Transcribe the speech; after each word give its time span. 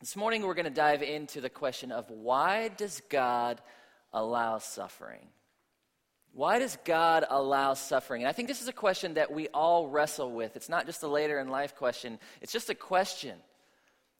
This 0.00 0.16
morning 0.16 0.46
we're 0.46 0.54
going 0.54 0.64
to 0.64 0.70
dive 0.70 1.02
into 1.02 1.42
the 1.42 1.50
question 1.50 1.92
of 1.92 2.08
why 2.08 2.68
does 2.68 3.02
God 3.10 3.60
allow 4.14 4.56
suffering? 4.56 5.26
Why 6.32 6.58
does 6.58 6.78
God 6.86 7.26
allow 7.28 7.74
suffering? 7.74 8.22
And 8.22 8.28
I 8.30 8.32
think 8.32 8.48
this 8.48 8.62
is 8.62 8.68
a 8.68 8.72
question 8.72 9.14
that 9.14 9.30
we 9.30 9.48
all 9.48 9.88
wrestle 9.88 10.32
with. 10.32 10.56
It's 10.56 10.70
not 10.70 10.86
just 10.86 11.02
a 11.02 11.06
later 11.06 11.38
in 11.38 11.50
life 11.50 11.76
question, 11.76 12.18
it's 12.40 12.50
just 12.50 12.70
a 12.70 12.74
question. 12.74 13.36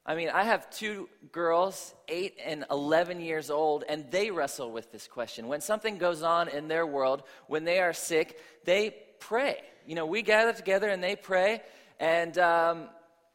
I 0.05 0.13
mean, 0.13 0.29
I 0.29 0.43
have 0.43 0.69
two 0.69 1.09
girls, 1.31 1.95
8 2.07 2.37
and 2.45 2.63
11 2.69 3.19
years 3.19 3.49
old, 3.49 3.83
and 3.89 4.05
they 4.11 4.29
wrestle 4.29 4.71
with 4.71 4.91
this 4.91 5.07
question. 5.07 5.47
When 5.47 5.61
something 5.61 5.97
goes 5.97 6.21
on 6.21 6.47
in 6.47 6.67
their 6.67 6.85
world, 6.85 7.23
when 7.47 7.63
they 7.63 7.79
are 7.79 7.93
sick, 7.93 8.39
they 8.65 8.95
pray. 9.19 9.57
You 9.87 9.95
know, 9.95 10.05
we 10.05 10.21
gather 10.21 10.53
together 10.53 10.89
and 10.89 11.03
they 11.03 11.15
pray, 11.15 11.63
and 11.99 12.37
um, 12.37 12.89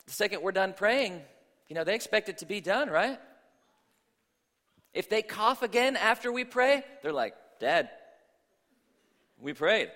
the 0.07 0.13
second 0.13 0.43
we're 0.43 0.53
done 0.53 0.75
praying, 0.75 1.23
you 1.69 1.75
know, 1.75 1.85
they 1.85 1.95
expect 1.95 2.29
it 2.29 2.39
to 2.39 2.47
be 2.47 2.61
done, 2.61 2.89
right? 2.89 3.19
If 4.95 5.09
they 5.09 5.23
cough 5.23 5.63
again 5.63 5.97
after 5.97 6.33
we 6.33 6.45
pray, 6.45 6.85
they're 7.03 7.13
like, 7.13 7.35
Dad, 7.61 7.91
we 9.39 9.53
prayed. 9.53 9.91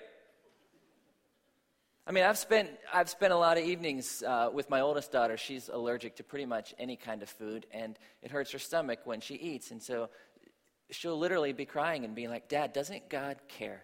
I 2.05 2.11
mean, 2.11 2.23
I've 2.23 2.37
spent, 2.37 2.69
I've 2.93 3.09
spent 3.09 3.31
a 3.31 3.37
lot 3.37 3.57
of 3.57 3.63
evenings 3.63 4.23
uh, 4.23 4.49
with 4.51 4.69
my 4.69 4.81
oldest 4.81 5.11
daughter. 5.11 5.37
She's 5.37 5.69
allergic 5.69 6.17
to 6.17 6.23
pretty 6.23 6.45
much 6.45 6.73
any 6.77 6.95
kind 6.95 7.21
of 7.21 7.29
food, 7.29 7.67
and 7.71 7.97
it 8.21 8.31
hurts 8.31 8.51
her 8.51 8.59
stomach 8.59 8.99
when 9.05 9.21
she 9.21 9.35
eats. 9.35 9.71
And 9.71 9.81
so 9.81 10.09
she'll 10.89 11.17
literally 11.17 11.53
be 11.53 11.65
crying 11.65 12.03
and 12.03 12.13
being 12.13 12.29
like, 12.29 12.49
Dad, 12.49 12.73
doesn't 12.73 13.09
God 13.09 13.37
care? 13.47 13.83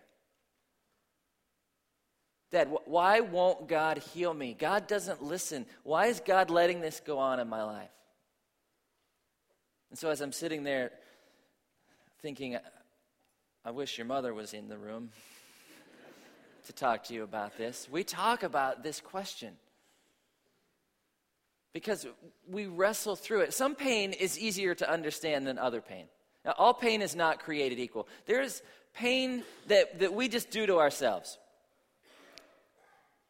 Dad, 2.49 2.69
why 2.85 3.19
won't 3.19 3.67
God 3.67 3.97
heal 3.97 4.33
me? 4.33 4.55
God 4.57 4.87
doesn't 4.87 5.21
listen. 5.21 5.65
Why 5.83 6.07
is 6.07 6.21
God 6.21 6.49
letting 6.49 6.79
this 6.79 7.01
go 7.01 7.20
on 7.20 7.39
in 7.39 7.49
my 7.49 7.63
life? 7.63 7.89
And 9.89 9.99
so 9.99 10.09
as 10.09 10.21
I'm 10.21 10.31
sitting 10.31 10.63
there 10.63 10.91
thinking, 12.21 12.57
I 13.65 13.71
wish 13.71 13.98
your 13.98 14.07
mother 14.07 14.34
was 14.34 14.54
in 14.54 14.70
the 14.70 14.77
room 14.77 15.09
to 16.67 16.73
talk 16.73 17.04
to 17.05 17.13
you 17.13 17.23
about 17.23 17.57
this, 17.57 17.87
we 17.91 18.04
talk 18.04 18.43
about 18.43 18.82
this 18.82 19.01
question. 19.01 19.54
Because 21.73 22.07
we 22.49 22.65
wrestle 22.65 23.15
through 23.15 23.41
it. 23.41 23.54
Some 23.54 23.76
pain 23.76 24.13
is 24.13 24.39
easier 24.39 24.73
to 24.76 24.89
understand 24.89 25.45
than 25.45 25.59
other 25.59 25.82
pain. 25.82 26.05
Now, 26.43 26.55
all 26.57 26.73
pain 26.73 27.01
is 27.01 27.15
not 27.15 27.39
created 27.39 27.77
equal. 27.77 28.07
There's 28.26 28.63
pain 28.93 29.43
that, 29.67 29.99
that 29.99 30.13
we 30.13 30.27
just 30.29 30.49
do 30.49 30.65
to 30.65 30.79
ourselves. 30.79 31.37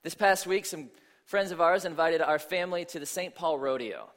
This 0.08 0.16
past 0.16 0.48
week, 0.48 0.66
some 0.66 0.90
friends 1.26 1.52
of 1.52 1.60
ours 1.60 1.84
invited 1.84 2.22
our 2.22 2.40
family 2.40 2.86
to 2.86 2.98
the 2.98 3.06
St. 3.06 3.36
Paul 3.36 3.60
Rodeo, 3.60 4.10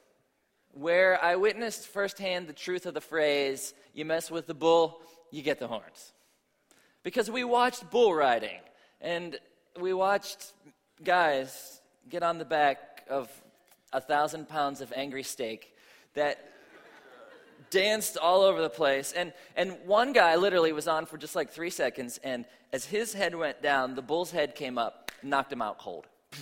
where 0.71 1.21
I 1.21 1.35
witnessed 1.35 1.89
firsthand 1.89 2.47
the 2.47 2.53
truth 2.53 2.87
of 2.87 2.95
the 2.95 3.01
phrase, 3.01 3.75
you 3.93 4.05
mess 4.05 4.31
with 4.31 4.47
the 4.47 4.55
bull, 4.55 5.01
you 5.33 5.43
get 5.43 5.59
the 5.59 5.67
horns. 5.67 6.13
Because 7.03 7.29
we 7.29 7.43
watched 7.43 7.91
bull 7.91 8.15
riding, 8.15 8.61
and 9.01 9.37
we 9.81 9.93
watched 9.93 10.53
guys 11.03 11.81
get 12.09 12.23
on 12.23 12.39
the 12.39 12.45
back 12.45 13.05
of 13.11 13.29
a 13.93 14.01
thousand 14.01 14.49
pounds 14.49 14.81
of 14.81 14.93
angry 14.95 15.25
steak 15.25 15.75
that 16.15 16.53
danced 17.71 18.17
all 18.17 18.43
over 18.43 18.63
the 18.63 18.71
place. 18.71 19.11
And, 19.11 19.33
and 19.57 19.77
one 19.87 20.13
guy 20.13 20.37
literally 20.37 20.71
was 20.71 20.87
on 20.87 21.05
for 21.07 21.19
just 21.19 21.35
like 21.35 21.51
three 21.51 21.71
seconds, 21.71 22.21
and 22.23 22.45
as 22.73 22.85
his 22.85 23.13
head 23.13 23.35
went 23.35 23.61
down, 23.61 23.97
the 23.97 24.03
bull's 24.03 24.31
head 24.31 24.55
came 24.55 24.79
up 24.79 25.10
knocked 25.23 25.53
him 25.53 25.63
out 25.63 25.79
cold. 25.79 26.07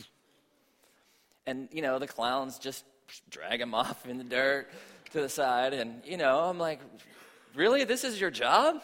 And, 1.47 1.67
you 1.73 1.81
know, 1.81 1.99
the 1.99 2.07
clowns 2.07 2.59
just 2.59 2.85
drag 3.31 3.63
him 3.63 3.75
off 3.83 4.07
in 4.07 4.19
the 4.19 4.25
dirt 4.25 4.69
to 5.13 5.21
the 5.23 5.31
side. 5.31 5.73
And, 5.73 6.03
you 6.05 6.19
know, 6.19 6.41
I'm 6.41 6.59
like, 6.59 6.81
really? 7.55 7.85
This 7.85 8.05
is 8.05 8.21
your 8.21 8.31
job? 8.31 8.83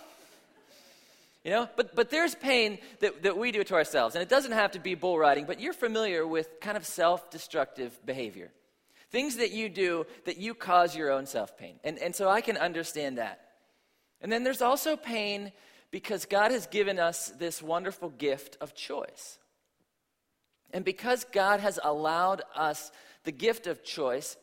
You 1.45 1.51
know, 1.51 1.69
but, 1.77 1.95
but 1.95 2.09
there's 2.09 2.35
pain 2.35 2.79
that, 3.01 3.23
that 3.25 3.37
we 3.37 3.53
do 3.53 3.63
to 3.63 3.75
ourselves. 3.75 4.15
And 4.15 4.23
it 4.23 4.31
doesn't 4.31 4.53
have 4.53 4.73
to 4.73 4.79
be 4.79 4.95
bull 4.95 5.19
riding, 5.19 5.45
but 5.45 5.61
you're 5.61 5.75
familiar 5.75 6.27
with 6.27 6.59
kind 6.61 6.77
of 6.77 6.87
self 6.87 7.31
destructive 7.31 7.99
behavior. 8.07 8.51
Things 9.11 9.37
that 9.37 9.53
you 9.53 9.69
do 9.69 10.07
that 10.25 10.39
you 10.39 10.55
cause 10.55 10.97
your 10.97 11.13
own 11.13 11.27
self 11.27 11.59
pain. 11.59 11.79
And, 11.85 11.99
and 11.99 12.17
so 12.17 12.31
I 12.31 12.41
can 12.41 12.57
understand 12.57 13.19
that. 13.19 13.41
And 14.23 14.33
then 14.33 14.43
there's 14.43 14.63
also 14.63 14.97
pain 14.97 15.53
because 15.91 16.25
God 16.25 16.51
has 16.51 16.67
given 16.67 16.99
us 16.99 17.29
this 17.39 17.63
wonderful 17.63 18.09
gift 18.09 18.57
of 18.63 18.75
choice. 18.75 19.39
And 20.75 20.85
because 20.85 21.25
God 21.25 21.61
has 21.61 21.79
allowed 21.83 22.43
us 22.55 22.91
the 23.23 23.33
gift 23.33 23.69
of 23.69 23.85
choice, 23.85 24.37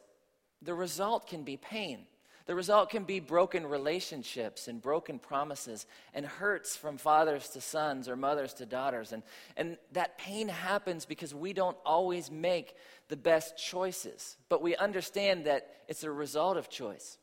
the 0.62 0.74
result 0.74 1.28
can 1.28 1.44
be 1.44 1.58
pain. 1.58 2.06
The 2.46 2.56
result 2.56 2.90
can 2.90 3.04
be 3.04 3.20
broken 3.20 3.68
relationships 3.68 4.70
and 4.70 4.82
broken 4.82 5.20
promises 5.20 5.86
and 6.14 6.26
hurts 6.26 6.76
from 6.78 6.98
fathers 6.98 7.50
to 7.50 7.62
sons 7.62 8.08
or 8.08 8.16
mothers 8.16 8.54
to 8.56 8.66
daughters. 8.66 9.12
And, 9.12 9.24
and 9.58 9.78
that 9.92 10.18
pain 10.18 10.48
happens 10.48 11.06
because 11.06 11.36
we 11.36 11.52
don't 11.52 11.78
always 11.86 12.32
make 12.32 12.76
the 13.10 13.18
best 13.18 13.58
choices, 13.58 14.38
but 14.48 14.62
we 14.62 14.76
understand 14.78 15.46
that 15.46 15.68
it's 15.90 16.04
a 16.04 16.12
result 16.12 16.56
of 16.56 16.70
choice. 16.70 17.18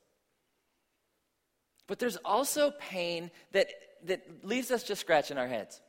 But 1.86 1.98
there's 1.98 2.18
also 2.18 2.72
pain 2.78 3.30
that, 3.52 3.68
that 4.04 4.44
leaves 4.44 4.70
us 4.70 4.84
just 4.84 5.00
scratching 5.00 5.38
our 5.38 5.48
heads. 5.48 5.80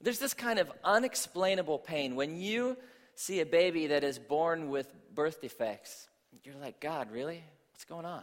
There's 0.00 0.18
this 0.18 0.34
kind 0.34 0.58
of 0.58 0.70
unexplainable 0.84 1.78
pain 1.78 2.14
when 2.14 2.36
you 2.36 2.76
see 3.14 3.40
a 3.40 3.46
baby 3.46 3.88
that 3.88 4.04
is 4.04 4.18
born 4.18 4.70
with 4.70 4.86
birth 5.14 5.40
defects. 5.40 6.08
You're 6.44 6.54
like, 6.56 6.80
God, 6.80 7.10
really? 7.10 7.42
What's 7.72 7.84
going 7.84 8.06
on? 8.06 8.22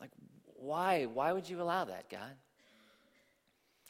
Like, 0.00 0.10
why? 0.56 1.04
Why 1.04 1.32
would 1.32 1.48
you 1.48 1.62
allow 1.62 1.84
that, 1.84 2.10
God? 2.10 2.32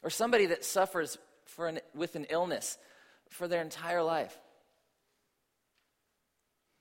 Or 0.03 0.11
somebody 0.11 0.47
that 0.47 0.65
suffers 0.65 1.17
for 1.47 1.69
an, 1.69 1.81
with 1.95 2.17
an 2.17 2.27
illness 2.29 2.77
for 3.31 3.49
their 3.49 3.63
entire 3.63 4.03
life. 4.03 4.37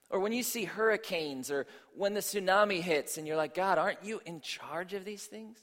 Or 0.10 0.20
when 0.20 0.34
you 0.34 0.44
see 0.44 0.66
hurricanes 0.66 1.50
or 1.50 1.66
when 1.96 2.14
the 2.14 2.20
tsunami 2.20 2.82
hits 2.82 3.18
and 3.18 3.26
you're 3.26 3.38
like, 3.38 3.56
God, 3.56 3.78
aren't 3.78 4.04
you 4.04 4.22
in 4.26 4.42
charge 4.42 4.94
of 4.94 5.06
these 5.06 5.26
things? 5.26 5.58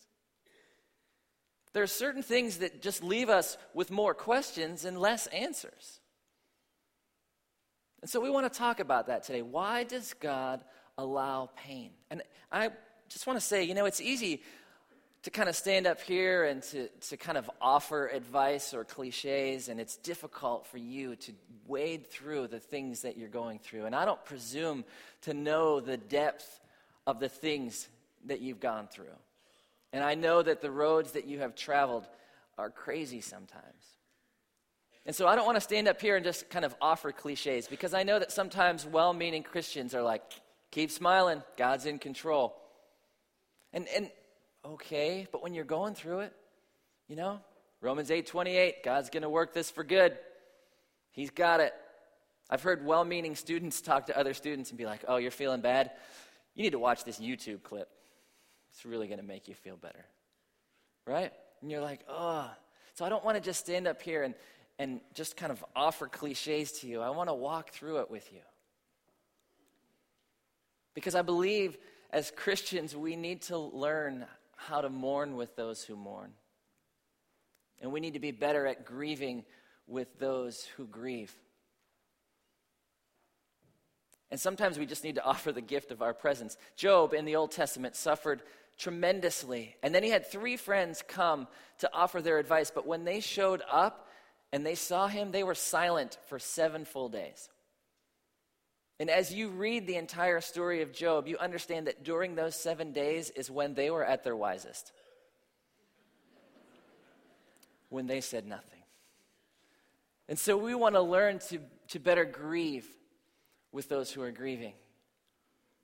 There 1.73 1.83
are 1.83 1.89
certain 1.89 2.23
things 2.23 2.59
that 2.59 2.83
just 2.83 3.03
leave 3.03 3.29
us 3.29 3.57
with 3.73 3.91
more 3.91 4.15
questions 4.15 4.85
and 4.85 4.99
less 4.99 5.27
answers. 5.29 6.01
And 8.03 8.11
so 8.11 8.21
we 8.21 8.31
want 8.31 8.53
to 8.53 8.59
talk 8.59 8.81
about 8.81 9.07
that 9.07 9.23
today. 9.23 9.43
Why 9.43 9.85
does 9.85 10.13
God 10.15 10.63
allow 10.99 11.51
pain? 11.57 11.91
And 12.11 12.23
I 12.51 12.71
just 13.09 13.27
want 13.27 13.39
to 13.39 13.45
say, 13.45 13.63
you 13.63 13.75
know, 13.75 13.87
it's 13.87 14.01
easy 14.01 14.43
to 15.23 15.31
kind 15.31 15.49
of 15.49 15.55
stand 15.55 15.87
up 15.87 16.01
here 16.01 16.45
and 16.45 16.63
to, 16.65 16.89
to 16.89 17.17
kind 17.17 17.39
of 17.39 17.49
offer 17.61 18.09
advice 18.09 18.75
or 18.75 18.85
cliches, 18.85 19.69
and 19.69 19.79
it's 19.79 19.97
difficult 19.97 20.67
for 20.67 20.79
you 20.79 21.15
to 21.15 21.33
wade 21.69 22.09
through 22.09 22.49
the 22.49 22.59
things 22.59 23.03
that 23.03 23.17
you're 23.17 23.29
going 23.29 23.61
through. 23.61 23.85
And 23.87 23.95
I 23.95 24.05
don't 24.05 24.23
presume 24.25 24.85
to 25.23 25.33
know 25.33 25.79
the 25.79 25.97
depth 25.97 26.61
of 27.07 27.21
the 27.21 27.29
things 27.29 27.89
that 28.27 28.41
you've 28.41 28.61
gone 28.61 28.89
through. 28.89 29.15
And 29.93 30.03
I 30.03 30.15
know 30.15 30.43
that 30.43 30.61
the 30.61 30.71
roads 30.71 31.13
that 31.13 31.27
you 31.27 31.41
have 31.41 31.55
traveled 31.55 32.07
are 32.59 32.71
crazy 32.71 33.21
sometimes. 33.21 33.85
And 35.05 35.15
so 35.15 35.27
I 35.27 35.35
don't 35.35 35.47
want 35.47 35.57
to 35.57 35.61
stand 35.61 35.89
up 35.89 36.01
here 36.01 36.17
and 36.17 36.25
just 36.25 36.49
kind 36.49 36.65
of 36.65 36.75
offer 36.81 37.11
cliches 37.11 37.67
because 37.67 37.93
I 37.93 38.05
know 38.05 38.19
that 38.19 38.31
sometimes 38.31 38.87
well 38.87 39.13
meaning 39.13 39.43
Christians 39.43 39.95
are 39.95 40.03
like, 40.03 40.23
keep 40.71 40.91
smiling, 40.91 41.43
God's 41.57 41.87
in 41.87 41.99
control. 41.99 42.57
And, 43.73 43.87
and 43.95 44.11
okay, 44.65 45.27
but 45.33 45.43
when 45.43 45.55
you're 45.55 45.65
going 45.65 45.95
through 45.95 46.21
it, 46.21 46.33
you 47.09 47.17
know, 47.17 47.41
Romans 47.81 48.11
8 48.11 48.27
28, 48.27 48.85
God's 48.85 49.11
going 49.11 49.25
to 49.25 49.29
work 49.29 49.53
this 49.53 49.71
for 49.71 49.83
good. 49.83 50.17
He's 51.11 51.31
got 51.31 51.61
it. 51.61 51.75
I've 52.49 52.63
heard 52.63 52.85
well 52.85 53.05
meaning 53.05 53.35
students 53.35 53.81
talk 53.81 54.07
to 54.07 54.19
other 54.19 54.35
students 54.35 54.71
and 54.71 54.79
be 54.79 54.87
like, 54.87 55.05
oh, 55.09 55.17
you're 55.17 55.31
feeling 55.31 55.63
bad? 55.63 55.91
You 56.55 56.63
need 56.63 56.73
to 56.73 56.79
watch 56.79 57.05
this 57.05 57.19
YouTube 57.19 57.63
clip. 57.63 57.89
It's 58.73 58.85
really 58.85 59.07
going 59.07 59.21
to 59.21 59.27
make 59.27 59.49
you 59.49 59.55
feel 59.55 59.77
better. 59.77 60.05
Right? 61.07 61.33
And 61.61 61.71
you're 61.71 61.81
like, 61.81 62.01
oh. 62.09 62.51
So 62.95 63.05
I 63.05 63.09
don't 63.09 63.25
want 63.25 63.37
to 63.37 63.43
just 63.43 63.61
stand 63.61 63.87
up 63.87 64.03
here 64.03 64.23
and, 64.23 64.35
and 64.79 65.01
just 65.15 65.37
kind 65.37 65.53
of 65.53 65.65
offer 65.75 66.07
cliches 66.07 66.73
to 66.81 66.87
you. 66.87 67.01
I 67.01 67.11
want 67.11 67.29
to 67.29 67.35
walk 67.35 67.71
through 67.71 68.01
it 68.01 68.11
with 68.11 68.33
you. 68.33 68.41
Because 70.95 71.15
I 71.15 71.23
believe 71.23 71.79
as 72.11 72.31
Christians, 72.31 72.95
we 72.95 73.17
need 73.17 73.43
to 73.43 73.59
learn 73.59 74.27
how 74.57 74.81
to 74.81 74.91
mourn 74.91 75.37
with 75.37 75.57
those 75.57 75.83
who 75.83 75.97
mourn. 75.97 76.33
And 77.81 77.93
we 77.93 78.01
need 78.01 78.15
to 78.15 78.21
be 78.21 78.31
better 78.31 78.67
at 78.67 78.85
grieving 78.85 79.45
with 79.87 80.19
those 80.19 80.67
who 80.77 80.87
grieve. 80.87 81.35
And 84.31 84.41
sometimes 84.41 84.79
we 84.79 84.87
just 84.87 85.05
need 85.05 85.17
to 85.17 85.25
offer 85.25 85.53
the 85.53 85.61
gift 85.61 85.91
of 85.91 86.01
our 86.01 86.15
presence. 86.15 86.57
Job 86.77 87.13
in 87.13 87.25
the 87.25 87.37
Old 87.37 87.51
Testament 87.51 87.97
suffered 87.97 88.43
tremendously. 88.83 89.77
And 89.83 89.95
then 89.95 90.03
he 90.03 90.11
had 90.11 90.27
three 90.27 90.57
friends 90.57 91.05
come 91.07 91.47
to 91.79 91.91
offer 91.95 92.21
their 92.21 92.39
advice, 92.39 92.73
but 92.75 92.85
when 92.85 93.05
they 93.05 93.21
showed 93.21 93.63
up 93.71 94.09
and 94.53 94.67
they 94.67 94.75
saw 94.75 95.07
him, 95.07 95.31
they 95.31 95.45
were 95.45 95.55
silent 95.55 96.19
for 96.27 96.41
seven 96.41 96.85
full 96.85 97.09
days. 97.09 97.49
And 98.99 99.09
as 99.09 99.33
you 99.33 99.51
read 99.51 99.87
the 99.87 99.95
entire 99.95 100.41
story 100.41 100.83
of 100.83 100.93
Job, 100.93 101.29
you 101.29 101.39
understand 101.39 101.87
that 101.87 102.03
during 102.03 102.35
those 102.35 102.57
seven 102.57 102.93
days 102.93 103.31
is 103.31 103.49
when 103.49 103.75
they 103.75 103.89
were 103.89 104.05
at 104.05 104.25
their 104.25 104.37
wisest. 104.37 104.91
When 107.89 108.09
they 108.09 108.21
said 108.21 108.47
nothing. 108.47 108.83
And 110.29 110.39
so 110.39 110.57
we 110.57 110.75
want 110.75 110.97
to 110.97 111.03
learn 111.03 111.39
to, 111.51 111.61
to 111.89 112.01
better 112.01 112.25
grieve 112.25 112.87
with 113.71 113.89
those 113.89 114.11
who 114.11 114.23
are 114.23 114.33
grieving, 114.33 114.75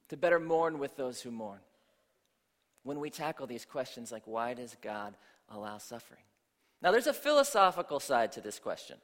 to 0.08 0.16
better 0.16 0.40
mourn 0.40 0.80
with 0.80 0.96
those 0.96 1.20
who 1.20 1.30
mourn. 1.30 1.60
When 2.82 3.00
we 3.00 3.10
tackle 3.10 3.46
these 3.46 3.64
questions 3.64 4.10
like, 4.12 4.22
why 4.26 4.54
does 4.54 4.76
God 4.82 5.14
allow 5.48 5.78
suffering? 5.78 6.22
Now, 6.80 6.92
there's 6.92 7.06
a 7.06 7.12
philosophical 7.12 8.00
side 8.00 8.32
to 8.32 8.40
this 8.40 8.58
question. 8.58 8.96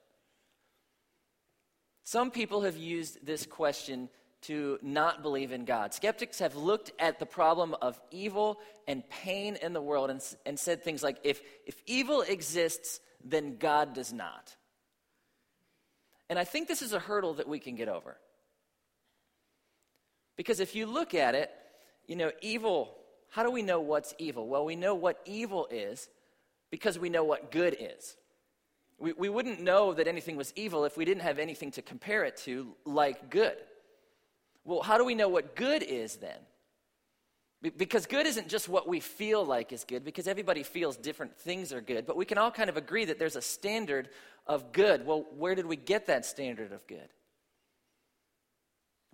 Some 2.04 2.30
people 2.30 2.62
have 2.62 2.76
used 2.76 3.24
this 3.26 3.46
question 3.46 4.08
to 4.42 4.78
not 4.82 5.22
believe 5.22 5.52
in 5.52 5.64
God. 5.64 5.94
Skeptics 5.94 6.38
have 6.38 6.54
looked 6.54 6.92
at 6.98 7.18
the 7.18 7.26
problem 7.26 7.74
of 7.80 7.98
evil 8.10 8.60
and 8.86 9.08
pain 9.08 9.56
in 9.56 9.72
the 9.72 9.80
world 9.80 10.10
and, 10.10 10.20
and 10.44 10.58
said 10.58 10.82
things 10.82 11.02
like 11.02 11.16
if, 11.24 11.40
if 11.66 11.82
evil 11.86 12.20
exists, 12.20 13.00
then 13.24 13.56
God 13.56 13.94
does 13.94 14.12
not. 14.12 14.54
And 16.28 16.38
I 16.38 16.44
think 16.44 16.68
this 16.68 16.82
is 16.82 16.92
a 16.92 16.98
hurdle 16.98 17.34
that 17.34 17.48
we 17.48 17.58
can 17.58 17.74
get 17.74 17.88
over. 17.88 18.18
Because 20.36 20.60
if 20.60 20.74
you 20.74 20.86
look 20.86 21.14
at 21.14 21.34
it, 21.34 21.50
you 22.06 22.16
know, 22.16 22.30
evil, 22.42 22.94
how 23.34 23.42
do 23.42 23.50
we 23.50 23.62
know 23.62 23.80
what's 23.80 24.14
evil? 24.18 24.46
Well, 24.46 24.64
we 24.64 24.76
know 24.76 24.94
what 24.94 25.20
evil 25.24 25.66
is 25.68 26.08
because 26.70 27.00
we 27.00 27.08
know 27.08 27.24
what 27.24 27.50
good 27.50 27.76
is. 27.80 28.16
We, 28.96 29.12
we 29.12 29.28
wouldn't 29.28 29.60
know 29.60 29.92
that 29.92 30.06
anything 30.06 30.36
was 30.36 30.52
evil 30.54 30.84
if 30.84 30.96
we 30.96 31.04
didn't 31.04 31.24
have 31.24 31.40
anything 31.40 31.72
to 31.72 31.82
compare 31.82 32.22
it 32.22 32.36
to 32.44 32.76
like 32.84 33.30
good. 33.30 33.56
Well, 34.64 34.82
how 34.82 34.98
do 34.98 35.04
we 35.04 35.16
know 35.16 35.28
what 35.28 35.56
good 35.56 35.82
is 35.82 36.14
then? 36.14 36.38
Because 37.76 38.06
good 38.06 38.24
isn't 38.24 38.46
just 38.46 38.68
what 38.68 38.86
we 38.86 39.00
feel 39.00 39.44
like 39.44 39.72
is 39.72 39.82
good, 39.82 40.04
because 40.04 40.28
everybody 40.28 40.62
feels 40.62 40.96
different 40.96 41.36
things 41.36 41.72
are 41.72 41.80
good, 41.80 42.06
but 42.06 42.16
we 42.16 42.24
can 42.24 42.38
all 42.38 42.52
kind 42.52 42.70
of 42.70 42.76
agree 42.76 43.04
that 43.06 43.18
there's 43.18 43.34
a 43.34 43.42
standard 43.42 44.10
of 44.46 44.70
good. 44.70 45.04
Well, 45.04 45.26
where 45.36 45.56
did 45.56 45.66
we 45.66 45.74
get 45.74 46.06
that 46.06 46.24
standard 46.24 46.70
of 46.70 46.86
good? 46.86 47.08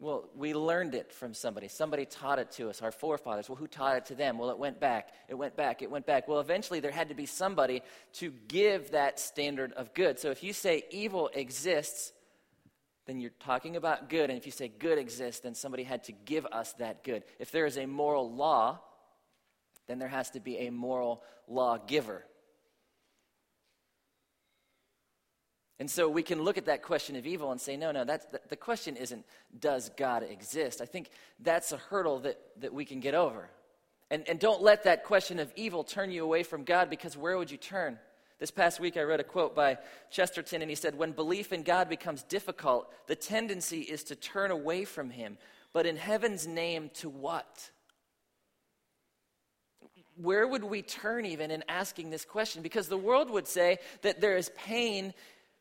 Well, 0.01 0.31
we 0.35 0.55
learned 0.55 0.95
it 0.95 1.13
from 1.13 1.35
somebody. 1.35 1.69
Somebody 1.69 2.07
taught 2.07 2.39
it 2.39 2.51
to 2.53 2.71
us, 2.71 2.81
our 2.81 2.91
forefathers. 2.91 3.51
Well, 3.51 3.57
who 3.57 3.67
taught 3.67 3.99
it 3.99 4.07
to 4.07 4.15
them? 4.15 4.39
Well, 4.39 4.49
it 4.49 4.59
went 4.59 4.81
back, 4.81 5.11
it 5.29 5.35
went 5.35 5.57
back, 5.57 5.83
it 5.83 5.91
went 5.91 6.07
back. 6.07 6.27
Well, 6.27 6.41
eventually 6.41 6.81
there 6.81 6.91
had 6.91 7.11
to 7.11 7.15
be 7.15 7.27
somebody 7.27 7.83
to 8.15 8.33
give 8.49 8.93
that 8.93 9.21
standard 9.21 9.75
of 9.75 9.93
good. 9.93 10.19
So 10.19 10.31
if 10.31 10.43
you 10.43 10.55
say 10.55 10.85
evil 10.91 11.29
exists, 11.35 12.13
then 13.05 13.21
you're 13.21 13.31
talking 13.41 13.77
about 13.77 14.09
good. 14.09 14.31
And 14.31 14.39
if 14.39 14.47
you 14.47 14.53
say 14.53 14.69
good 14.69 14.99
exists, 14.99 15.43
then 15.43 15.55
somebody 15.55 15.83
had 15.83 16.05
to 16.05 16.13
give 16.13 16.47
us 16.47 16.73
that 16.75 17.05
good. 17.05 17.23
If 17.39 17.51
there 17.51 17.67
is 17.67 17.77
a 17.77 17.85
moral 17.85 18.33
law, 18.33 18.81
then 19.87 19.99
there 19.99 20.09
has 20.09 20.31
to 20.31 20.41
be 20.41 20.61
a 20.61 20.71
moral 20.71 21.23
lawgiver. 21.47 22.25
And 25.81 25.91
so 25.91 26.11
we 26.11 26.23
can 26.23 26.43
look 26.43 26.59
at 26.59 26.67
that 26.67 26.83
question 26.83 27.17
of 27.17 27.27
evil 27.27 27.53
and 27.53 27.61
say, 27.61 27.75
no, 27.75 27.91
no, 27.91 28.05
that's, 28.05 28.27
the, 28.27 28.39
the 28.51 28.57
question 28.57 28.97
isn't, 28.97 29.25
does 29.59 29.91
God 29.97 30.23
exist? 30.23 30.83
I 30.83 30.85
think 30.85 31.09
that's 31.41 31.73
a 31.73 31.79
hurdle 31.79 32.19
that, 32.21 32.39
that 32.61 32.75
we 32.75 32.85
can 32.85 33.01
get 33.01 33.15
over. 33.15 33.49
And, 34.11 34.29
and 34.29 34.39
don't 34.39 34.61
let 34.61 34.85
that 34.85 35.05
question 35.05 35.39
of 35.39 35.51
evil 35.57 35.83
turn 35.83 36.11
you 36.11 36.23
away 36.23 36.43
from 36.43 36.65
God 36.65 36.91
because 36.91 37.17
where 37.17 37.39
would 37.39 37.51
you 37.51 37.57
turn? 37.57 37.99
This 38.39 38.51
past 38.51 38.79
week, 38.79 38.99
I 38.99 39.03
read 39.03 39.21
a 39.21 39.25
quote 39.25 39.57
by 39.57 39.79
Chesterton, 40.11 40.61
and 40.61 40.71
he 40.71 40.75
said, 40.75 40.99
When 40.99 41.13
belief 41.13 41.51
in 41.51 41.63
God 41.63 41.89
becomes 41.89 42.25
difficult, 42.25 42.93
the 43.07 43.17
tendency 43.17 43.81
is 43.81 44.05
to 44.05 44.17
turn 44.17 44.51
away 44.51 44.85
from 44.85 45.09
Him. 45.09 45.39
But 45.73 45.87
in 45.87 45.97
heaven's 45.97 46.47
name, 46.47 46.91
to 46.95 47.09
what? 47.09 47.71
Where 50.17 50.47
would 50.47 50.65
we 50.65 50.83
turn 50.83 51.25
even 51.25 51.51
in 51.51 51.65
asking 51.69 52.11
this 52.11 52.25
question? 52.25 52.63
Because 52.63 52.89
the 52.89 52.99
world 52.99 53.31
would 53.31 53.47
say 53.47 53.79
that 54.03 54.21
there 54.21 54.37
is 54.37 54.51
pain 54.57 55.15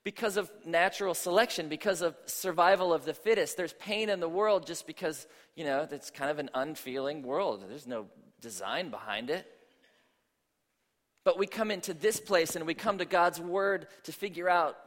because 0.10 0.38
of 0.38 0.50
natural 0.66 1.14
selection, 1.14 1.70
because 1.70 2.02
of 2.02 2.16
survival 2.26 2.92
of 2.92 3.06
the 3.06 3.14
fittest. 3.14 3.56
There's 3.56 3.74
pain 3.74 4.10
in 4.10 4.20
the 4.20 4.28
world 4.28 4.66
just 4.66 4.88
because, 4.88 5.28
you 5.54 5.64
know, 5.64 5.88
it's 5.92 6.10
kind 6.10 6.32
of 6.32 6.40
an 6.40 6.50
unfeeling 6.56 7.22
world. 7.22 7.64
There's 7.70 7.86
no 7.86 8.08
design 8.42 8.90
behind 8.90 9.30
it. 9.30 9.46
But 11.24 11.38
we 11.38 11.46
come 11.46 11.70
into 11.70 11.94
this 11.94 12.20
place 12.20 12.56
and 12.56 12.66
we 12.66 12.74
come 12.74 12.98
to 12.98 13.06
God's 13.06 13.40
word 13.40 13.86
to 14.06 14.12
figure 14.12 14.50
out 14.50 14.78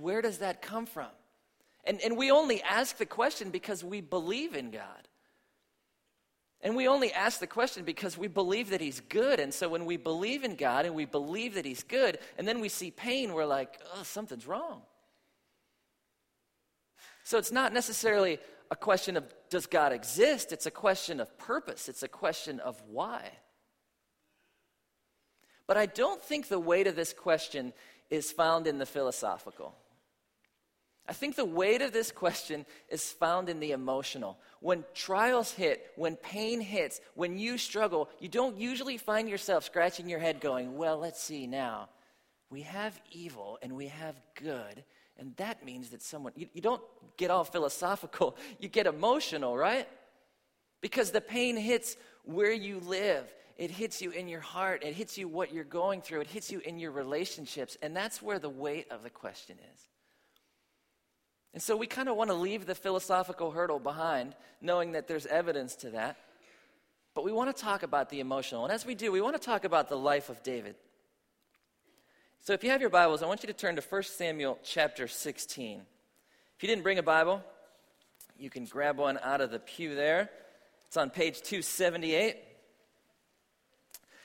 where 0.00 0.22
does 0.22 0.38
that 0.38 0.62
come 0.62 0.86
from? 0.86 1.10
And, 1.84 2.00
and 2.00 2.16
we 2.16 2.30
only 2.30 2.62
ask 2.62 2.96
the 2.96 3.04
question 3.04 3.50
because 3.50 3.84
we 3.84 4.00
believe 4.00 4.54
in 4.54 4.70
God. 4.70 5.06
And 6.62 6.76
we 6.76 6.88
only 6.88 7.12
ask 7.12 7.40
the 7.40 7.46
question 7.46 7.84
because 7.84 8.18
we 8.18 8.28
believe 8.28 8.70
that 8.70 8.80
He's 8.80 9.00
good. 9.00 9.40
And 9.40 9.52
so 9.52 9.68
when 9.68 9.86
we 9.86 9.96
believe 9.96 10.44
in 10.44 10.56
God 10.56 10.84
and 10.84 10.94
we 10.94 11.06
believe 11.06 11.54
that 11.54 11.64
He's 11.64 11.82
good, 11.82 12.18
and 12.36 12.46
then 12.46 12.60
we 12.60 12.68
see 12.68 12.90
pain, 12.90 13.32
we're 13.32 13.46
like, 13.46 13.80
oh, 13.94 14.02
something's 14.02 14.46
wrong. 14.46 14.82
So 17.24 17.38
it's 17.38 17.52
not 17.52 17.72
necessarily 17.72 18.38
a 18.70 18.76
question 18.76 19.16
of 19.16 19.24
does 19.48 19.66
God 19.66 19.92
exist? 19.92 20.52
It's 20.52 20.66
a 20.66 20.70
question 20.70 21.20
of 21.20 21.36
purpose, 21.38 21.88
it's 21.88 22.02
a 22.02 22.08
question 22.08 22.60
of 22.60 22.80
why. 22.88 23.30
But 25.66 25.76
I 25.76 25.86
don't 25.86 26.22
think 26.22 26.48
the 26.48 26.58
weight 26.58 26.88
of 26.88 26.96
this 26.96 27.12
question 27.12 27.72
is 28.10 28.32
found 28.32 28.66
in 28.66 28.78
the 28.78 28.86
philosophical. 28.86 29.76
I 31.08 31.12
think 31.12 31.34
the 31.34 31.44
weight 31.44 31.82
of 31.82 31.92
this 31.92 32.12
question 32.12 32.64
is 32.88 33.10
found 33.10 33.48
in 33.48 33.58
the 33.58 33.72
emotional. 33.72 34.38
When 34.60 34.84
trials 34.94 35.50
hit, 35.50 35.90
when 35.96 36.16
pain 36.16 36.60
hits, 36.60 37.00
when 37.14 37.36
you 37.36 37.58
struggle, 37.58 38.08
you 38.20 38.28
don't 38.28 38.56
usually 38.56 38.96
find 38.96 39.28
yourself 39.28 39.64
scratching 39.64 40.08
your 40.08 40.20
head 40.20 40.40
going, 40.40 40.76
Well, 40.76 40.98
let's 40.98 41.20
see 41.20 41.46
now. 41.46 41.88
We 42.50 42.62
have 42.62 43.00
evil 43.12 43.58
and 43.62 43.76
we 43.76 43.88
have 43.88 44.20
good, 44.34 44.84
and 45.16 45.36
that 45.36 45.64
means 45.64 45.90
that 45.90 46.02
someone, 46.02 46.32
you, 46.34 46.48
you 46.52 46.60
don't 46.60 46.82
get 47.16 47.30
all 47.30 47.44
philosophical, 47.44 48.36
you 48.58 48.68
get 48.68 48.86
emotional, 48.86 49.56
right? 49.56 49.88
Because 50.80 51.10
the 51.10 51.20
pain 51.20 51.56
hits 51.56 51.96
where 52.24 52.52
you 52.52 52.80
live. 52.80 53.32
It 53.56 53.70
hits 53.70 54.00
you 54.00 54.10
in 54.10 54.26
your 54.26 54.40
heart. 54.40 54.82
It 54.82 54.94
hits 54.94 55.18
you 55.18 55.28
what 55.28 55.52
you're 55.52 55.64
going 55.64 56.00
through. 56.00 56.22
It 56.22 56.28
hits 56.28 56.50
you 56.50 56.60
in 56.60 56.78
your 56.78 56.92
relationships. 56.92 57.76
And 57.82 57.94
that's 57.94 58.22
where 58.22 58.38
the 58.38 58.48
weight 58.48 58.90
of 58.90 59.02
the 59.02 59.10
question 59.10 59.58
is. 59.74 59.89
And 61.52 61.62
so 61.62 61.76
we 61.76 61.86
kind 61.86 62.08
of 62.08 62.16
want 62.16 62.30
to 62.30 62.34
leave 62.34 62.66
the 62.66 62.74
philosophical 62.74 63.50
hurdle 63.50 63.80
behind, 63.80 64.34
knowing 64.60 64.92
that 64.92 65.08
there's 65.08 65.26
evidence 65.26 65.74
to 65.76 65.90
that. 65.90 66.16
But 67.14 67.24
we 67.24 67.32
want 67.32 67.54
to 67.54 67.62
talk 67.62 67.82
about 67.82 68.08
the 68.08 68.20
emotional. 68.20 68.64
And 68.64 68.72
as 68.72 68.86
we 68.86 68.94
do, 68.94 69.10
we 69.10 69.20
want 69.20 69.34
to 69.34 69.42
talk 69.42 69.64
about 69.64 69.88
the 69.88 69.96
life 69.96 70.28
of 70.28 70.42
David. 70.42 70.76
So 72.40 72.52
if 72.52 72.62
you 72.62 72.70
have 72.70 72.80
your 72.80 72.90
Bibles, 72.90 73.22
I 73.22 73.26
want 73.26 73.42
you 73.42 73.48
to 73.48 73.52
turn 73.52 73.76
to 73.76 73.82
1 73.82 74.02
Samuel 74.04 74.58
chapter 74.62 75.08
16. 75.08 75.82
If 76.56 76.62
you 76.62 76.68
didn't 76.68 76.84
bring 76.84 76.98
a 76.98 77.02
Bible, 77.02 77.42
you 78.38 78.48
can 78.48 78.64
grab 78.64 78.98
one 78.98 79.18
out 79.22 79.40
of 79.40 79.50
the 79.50 79.58
pew 79.58 79.94
there. 79.94 80.30
It's 80.86 80.96
on 80.96 81.10
page 81.10 81.42
278. 81.42 82.36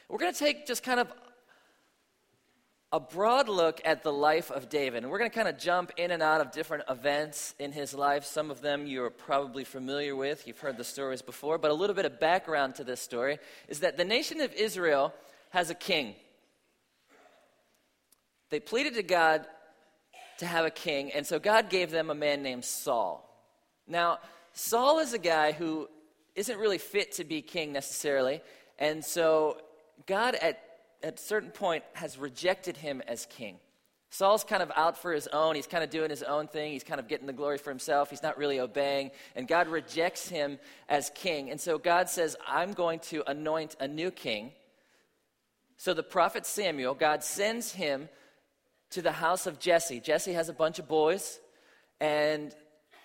We're 0.08 0.18
going 0.18 0.32
to 0.32 0.40
take 0.40 0.68
just 0.68 0.84
kind 0.84 1.00
of 1.00 1.12
a 2.96 3.00
broad 3.02 3.50
look 3.50 3.82
at 3.84 4.04
the 4.04 4.14
life 4.14 4.50
of 4.50 4.70
David. 4.70 5.04
And 5.04 5.12
we're 5.12 5.18
going 5.18 5.30
to 5.30 5.36
kind 5.36 5.50
of 5.50 5.58
jump 5.58 5.92
in 5.98 6.12
and 6.12 6.24
out 6.24 6.40
of 6.40 6.54
different 6.54 6.86
events 6.90 7.54
in 7.60 7.74
his 7.74 7.94
life. 7.94 8.24
Some 8.24 8.50
of 8.50 8.62
them 8.62 8.88
you're 8.88 9.10
probably 9.10 9.66
familiar 9.66 10.16
with, 10.16 10.48
you've 10.48 10.62
heard 10.62 10.78
the 10.78 10.86
stories 10.86 11.22
before. 11.22 11.58
But 11.58 11.72
a 11.72 11.74
little 11.74 11.94
bit 11.94 12.06
of 12.06 12.22
background 12.22 12.76
to 12.76 12.86
this 12.86 13.02
story 13.02 13.40
is 13.68 13.82
that 13.82 13.98
the 13.98 14.06
nation 14.06 14.40
of 14.40 14.54
Israel 14.54 15.14
has 15.50 15.70
a 15.70 15.76
king. 15.76 16.16
They 18.50 18.62
pleaded 18.62 18.94
to 18.94 19.04
God 19.04 19.46
to 20.38 20.46
have 20.46 20.64
a 20.64 20.72
king, 20.72 21.12
and 21.12 21.28
so 21.28 21.38
God 21.38 21.70
gave 21.70 21.92
them 21.92 22.10
a 22.10 22.16
man 22.16 22.44
named 22.44 22.64
Saul. 22.64 23.30
Now, 23.90 24.20
Saul 24.54 25.00
is 25.00 25.12
a 25.12 25.20
guy 25.20 25.52
who 25.52 25.90
isn't 26.34 26.58
really 26.58 26.78
fit 26.78 27.12
to 27.14 27.26
be 27.26 27.42
king 27.42 27.74
necessarily, 27.74 28.42
and 28.80 29.04
so 29.04 29.58
God 30.06 30.36
at 30.36 30.65
at 31.06 31.20
a 31.20 31.22
certain 31.22 31.52
point 31.52 31.84
has 31.94 32.18
rejected 32.18 32.76
him 32.76 33.02
as 33.08 33.28
king. 33.28 33.58
Saul's 34.10 34.44
kind 34.44 34.64
of 34.64 34.72
out 34.76 34.98
for 34.98 35.14
his 35.14 35.28
own. 35.28 35.56
He's 35.56 35.68
kind 35.68 35.84
of 35.84 35.90
doing 35.90 36.10
his 36.10 36.24
own 36.24 36.48
thing. 36.48 36.72
He's 36.72 36.84
kind 36.84 37.00
of 37.00 37.08
getting 37.08 37.28
the 37.28 37.34
glory 37.34 37.58
for 37.58 37.70
himself. 37.70 38.10
He's 38.10 38.24
not 38.24 38.38
really 38.38 38.60
obeying. 38.60 39.12
And 39.36 39.48
God 39.48 39.68
rejects 39.68 40.28
him 40.28 40.58
as 40.90 41.12
king. 41.14 41.52
And 41.52 41.62
so 41.62 41.78
God 41.78 42.10
says, 42.10 42.36
I'm 42.48 42.72
going 42.72 43.00
to 43.12 43.30
anoint 43.30 43.76
a 43.80 43.88
new 43.88 44.10
king. 44.10 44.52
So 45.78 45.94
the 45.94 46.04
prophet 46.04 46.46
Samuel, 46.46 46.96
God 46.96 47.24
sends 47.24 47.74
him 47.74 48.10
to 48.92 49.02
the 49.02 49.12
house 49.12 49.46
of 49.46 49.60
Jesse. 49.60 50.00
Jesse 50.00 50.34
has 50.34 50.50
a 50.50 50.54
bunch 50.54 50.80
of 50.80 50.88
boys. 50.88 51.40
And 52.00 52.56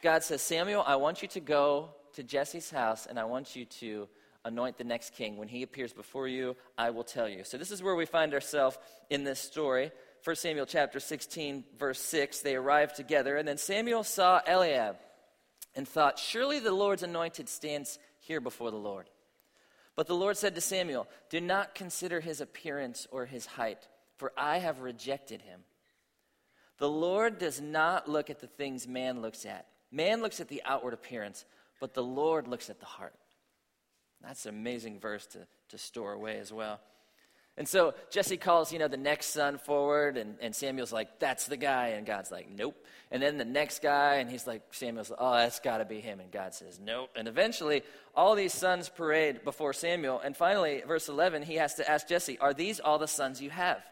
God 0.01 0.23
says, 0.23 0.41
Samuel, 0.41 0.85
I 0.87 0.97
want 0.97 1.23
you 1.23 1.29
to 1.29 1.41
go 1.41 1.91
to 2.15 2.23
Jesse's 2.23 2.71
house 2.71 3.07
and 3.07 3.19
I 3.19 3.25
want 3.25 3.57
you 3.57 3.65
to 3.65 4.09
anoint 4.45 4.79
the 4.79 4.85
next 4.85 5.15
king. 5.15 5.37
When 5.37 5.49
he 5.49 5.63
appears 5.63 5.93
before 5.93 6.29
you, 6.29 6.57
I 6.79 6.91
will 6.91 7.05
tell 7.05 7.29
you. 7.29 7.45
So 7.45 7.59
this 7.59 7.71
is 7.71 7.83
where 7.83 7.95
we 7.95 8.07
find 8.07 8.35
ourselves 8.35 8.79
in 9.09 9.25
this 9.25 9.41
story. 9.41 9.91
1 10.25 10.37
Samuel 10.37 10.67
chapter 10.67 11.01
16, 11.01 11.65
verse 11.79 12.01
6. 12.01 12.41
They 12.41 12.57
arrived 12.57 12.97
together, 12.97 13.37
and 13.37 13.47
then 13.47 13.59
Samuel 13.59 14.05
saw 14.05 14.41
Eliab 14.47 14.97
and 15.75 15.87
thought, 15.87 16.19
Surely 16.19 16.59
the 16.61 16.73
Lord's 16.73 17.03
anointed 17.03 17.49
stands 17.49 17.99
here 18.19 18.41
before 18.41 18.71
the 18.71 18.77
Lord. 18.77 19.09
But 19.97 20.07
the 20.07 20.15
Lord 20.15 20.37
said 20.37 20.55
to 20.55 20.61
Samuel, 20.61 21.09
Do 21.29 21.41
not 21.41 21.75
consider 21.75 22.21
his 22.21 22.41
appearance 22.41 23.07
or 23.11 23.27
his 23.27 23.47
height, 23.47 23.87
for 24.17 24.33
I 24.37 24.59
have 24.59 24.81
rejected 24.81 25.43
him. 25.43 25.61
The 26.79 26.89
Lord 26.89 27.39
does 27.39 27.61
not 27.61 28.09
look 28.09 28.31
at 28.31 28.41
the 28.41 28.47
things 28.47 28.89
man 28.89 29.21
looks 29.21 29.45
at. 29.45 29.67
Man 29.93 30.23
looks 30.23 30.41
at 30.41 30.49
the 30.49 30.63
outward 30.65 30.95
appearance, 30.95 31.45
but 31.81 31.95
the 31.95 32.03
Lord 32.03 32.49
looks 32.49 32.71
at 32.71 32.81
the 32.81 32.87
heart. 32.87 33.15
That's 34.23 34.47
an 34.47 34.55
amazing 34.55 35.01
verse 35.01 35.27
to, 35.29 35.47
to 35.71 35.79
store 35.79 36.13
away 36.13 36.39
as 36.39 36.53
well. 36.53 36.81
And 37.57 37.69
so 37.69 37.95
Jesse 38.11 38.37
calls, 38.37 38.73
you 38.73 38.79
know, 38.79 38.89
the 38.89 38.97
next 38.97 39.27
son 39.27 39.59
forward, 39.59 40.17
and, 40.17 40.37
and 40.41 40.55
Samuel's 40.55 40.93
like, 40.93 41.19
that's 41.19 41.47
the 41.47 41.57
guy. 41.57 41.89
And 41.89 42.07
God's 42.07 42.31
like, 42.31 42.49
nope. 42.51 42.75
And 43.11 43.23
then 43.23 43.37
the 43.37 43.45
next 43.45 43.83
guy, 43.83 44.15
and 44.17 44.31
he's 44.31 44.47
like, 44.47 44.63
Samuel's 44.71 45.11
like, 45.11 45.19
oh, 45.21 45.35
that's 45.35 45.61
got 45.61 45.79
to 45.79 45.85
be 45.85 46.01
him. 46.01 46.21
And 46.21 46.31
God 46.31 46.55
says, 46.55 46.81
nope. 46.83 47.11
And 47.17 47.29
eventually, 47.29 47.83
all 48.15 48.35
these 48.35 48.55
sons 48.55 48.89
parade 48.89 49.45
before 49.45 49.73
Samuel. 49.73 50.21
And 50.21 50.37
finally, 50.37 50.83
verse 50.87 51.09
11, 51.09 51.43
he 51.43 51.57
has 51.57 51.75
to 51.75 51.91
ask 51.91 52.09
Jesse, 52.09 52.39
are 52.39 52.55
these 52.55 52.81
all 52.81 52.99
the 52.99 53.09
sons 53.09 53.43
you 53.43 53.51
have? 53.51 53.83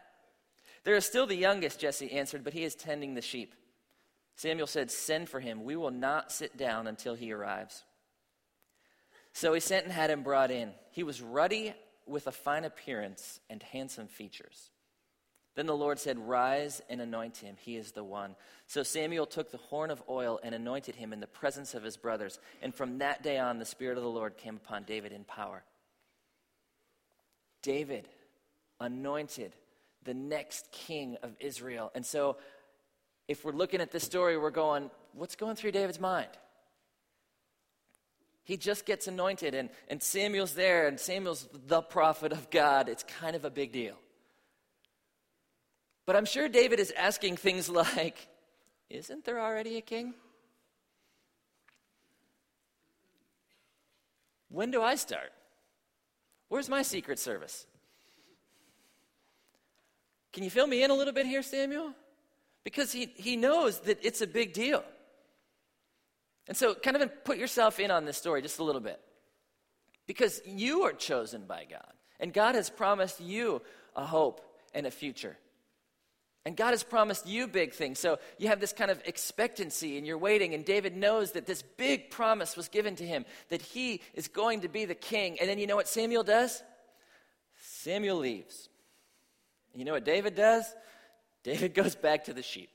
There 0.83 0.95
is 0.95 1.05
still 1.05 1.27
the 1.27 1.35
youngest, 1.35 1.79
Jesse 1.79 2.11
answered, 2.11 2.43
but 2.43 2.53
he 2.53 2.63
is 2.63 2.73
tending 2.73 3.13
the 3.13 3.21
sheep. 3.21 3.53
Samuel 4.35 4.67
said, 4.67 4.89
Send 4.89 5.27
for 5.27 5.41
him. 5.41 5.65
We 5.65 5.75
will 5.75 5.91
not 5.91 6.31
sit 6.31 6.57
down 6.57 6.87
until 6.87 7.13
he 7.13 7.33
arrives. 7.33 7.83
So 9.33 9.53
he 9.53 9.59
sent 9.59 9.85
and 9.85 9.93
had 9.93 10.09
him 10.09 10.23
brought 10.23 10.51
in. 10.51 10.71
He 10.91 11.03
was 11.03 11.21
ruddy 11.21 11.73
with 12.05 12.27
a 12.27 12.31
fine 12.31 12.65
appearance 12.65 13.39
and 13.49 13.61
handsome 13.61 14.07
features. 14.07 14.71
Then 15.55 15.65
the 15.65 15.75
Lord 15.75 15.99
said, 15.99 16.17
Rise 16.17 16.81
and 16.89 17.01
anoint 17.01 17.37
him. 17.37 17.55
He 17.59 17.75
is 17.75 17.91
the 17.91 18.03
one. 18.03 18.35
So 18.67 18.83
Samuel 18.83 19.25
took 19.25 19.51
the 19.51 19.57
horn 19.57 19.91
of 19.91 20.01
oil 20.07 20.39
and 20.41 20.55
anointed 20.55 20.95
him 20.95 21.11
in 21.11 21.19
the 21.19 21.27
presence 21.27 21.73
of 21.73 21.83
his 21.83 21.97
brothers. 21.97 22.39
And 22.61 22.73
from 22.73 22.99
that 22.99 23.23
day 23.23 23.37
on, 23.37 23.59
the 23.59 23.65
Spirit 23.65 23.97
of 23.97 24.03
the 24.03 24.09
Lord 24.09 24.37
came 24.37 24.55
upon 24.55 24.83
David 24.83 25.11
in 25.11 25.23
power. 25.23 25.63
David 27.61 28.07
anointed 28.79 29.53
the 30.05 30.13
next 30.13 30.71
king 30.71 31.17
of 31.23 31.35
Israel. 31.39 31.91
And 31.93 32.05
so, 32.05 32.37
if 33.27 33.43
we're 33.43 33.51
looking 33.51 33.81
at 33.81 33.91
this 33.91 34.03
story, 34.03 34.37
we're 34.37 34.51
going, 34.51 34.89
What's 35.13 35.35
going 35.35 35.55
through 35.55 35.71
David's 35.71 35.99
mind? 35.99 36.29
He 38.49 38.57
just 38.57 38.87
gets 38.87 39.07
anointed, 39.07 39.53
and, 39.53 39.69
and 39.89 40.01
Samuel's 40.01 40.55
there, 40.55 40.87
and 40.87 40.99
Samuel's 40.99 41.47
the 41.67 41.83
prophet 41.83 42.31
of 42.31 42.49
God. 42.49 42.89
It's 42.89 43.03
kind 43.03 43.35
of 43.35 43.45
a 43.45 43.51
big 43.51 43.71
deal. 43.71 43.93
But 46.07 46.15
I'm 46.15 46.25
sure 46.25 46.49
David 46.49 46.79
is 46.79 46.91
asking 46.97 47.37
things 47.37 47.69
like 47.93 48.27
Isn't 48.89 49.23
there 49.23 49.39
already 49.39 49.77
a 49.77 49.81
king? 49.81 50.15
When 54.49 54.71
do 54.71 54.81
I 54.81 54.95
start? 54.95 55.31
Where's 56.47 56.69
my 56.69 56.81
secret 56.81 57.19
service? 57.19 57.67
Can 60.33 60.43
you 60.43 60.49
fill 60.49 60.65
me 60.65 60.81
in 60.81 60.89
a 60.89 60.95
little 60.95 61.13
bit 61.13 61.27
here, 61.27 61.43
Samuel? 61.43 61.93
Because 62.63 62.91
he, 62.91 63.13
he 63.15 63.35
knows 63.35 63.81
that 63.81 63.99
it's 64.01 64.21
a 64.21 64.27
big 64.27 64.53
deal. 64.53 64.83
And 66.49 66.57
so, 66.57 66.73
kind 66.73 66.97
of 66.97 67.23
put 67.23 67.37
yourself 67.37 67.79
in 67.79 67.91
on 67.91 68.05
this 68.05 68.17
story 68.17 68.41
just 68.41 68.59
a 68.59 68.63
little 68.63 68.81
bit. 68.81 68.99
Because 70.07 70.41
you 70.45 70.81
are 70.81 70.93
chosen 70.93 71.45
by 71.45 71.65
God, 71.69 71.93
and 72.19 72.33
God 72.33 72.55
has 72.55 72.69
promised 72.71 73.21
you 73.21 73.61
a 73.95 74.03
hope 74.03 74.41
and 74.73 74.87
a 74.87 74.91
future. 74.91 75.37
And 76.45 76.57
God 76.57 76.71
has 76.71 76.81
promised 76.81 77.27
you 77.27 77.47
big 77.47 77.73
things. 77.73 77.99
So 77.99 78.17
you 78.39 78.47
have 78.47 78.59
this 78.59 78.73
kind 78.73 78.89
of 78.89 78.99
expectancy 79.05 79.97
and 79.97 80.07
you're 80.07 80.17
waiting. 80.17 80.53
And 80.53 80.63
David 80.63 80.95
knows 80.95 81.33
that 81.33 81.45
this 81.45 81.61
big 81.61 82.09
promise 82.09 82.55
was 82.55 82.69
given 82.69 82.95
to 82.95 83.05
him 83.05 83.25
that 83.49 83.61
he 83.61 84.01
is 84.13 84.29
going 84.29 84.61
to 84.61 84.69
be 84.69 84.85
the 84.85 84.95
king. 84.95 85.37
And 85.39 85.49
then 85.49 85.59
you 85.59 85.67
know 85.67 85.75
what 85.75 85.87
Samuel 85.87 86.23
does? 86.23 86.63
Samuel 87.61 88.17
leaves. 88.17 88.69
You 89.75 89.83
know 89.83 89.91
what 89.91 90.05
David 90.05 90.33
does? 90.33 90.63
David 91.43 91.73
goes 91.73 91.95
back 91.95 92.23
to 92.25 92.33
the 92.33 92.41
sheep. 92.41 92.71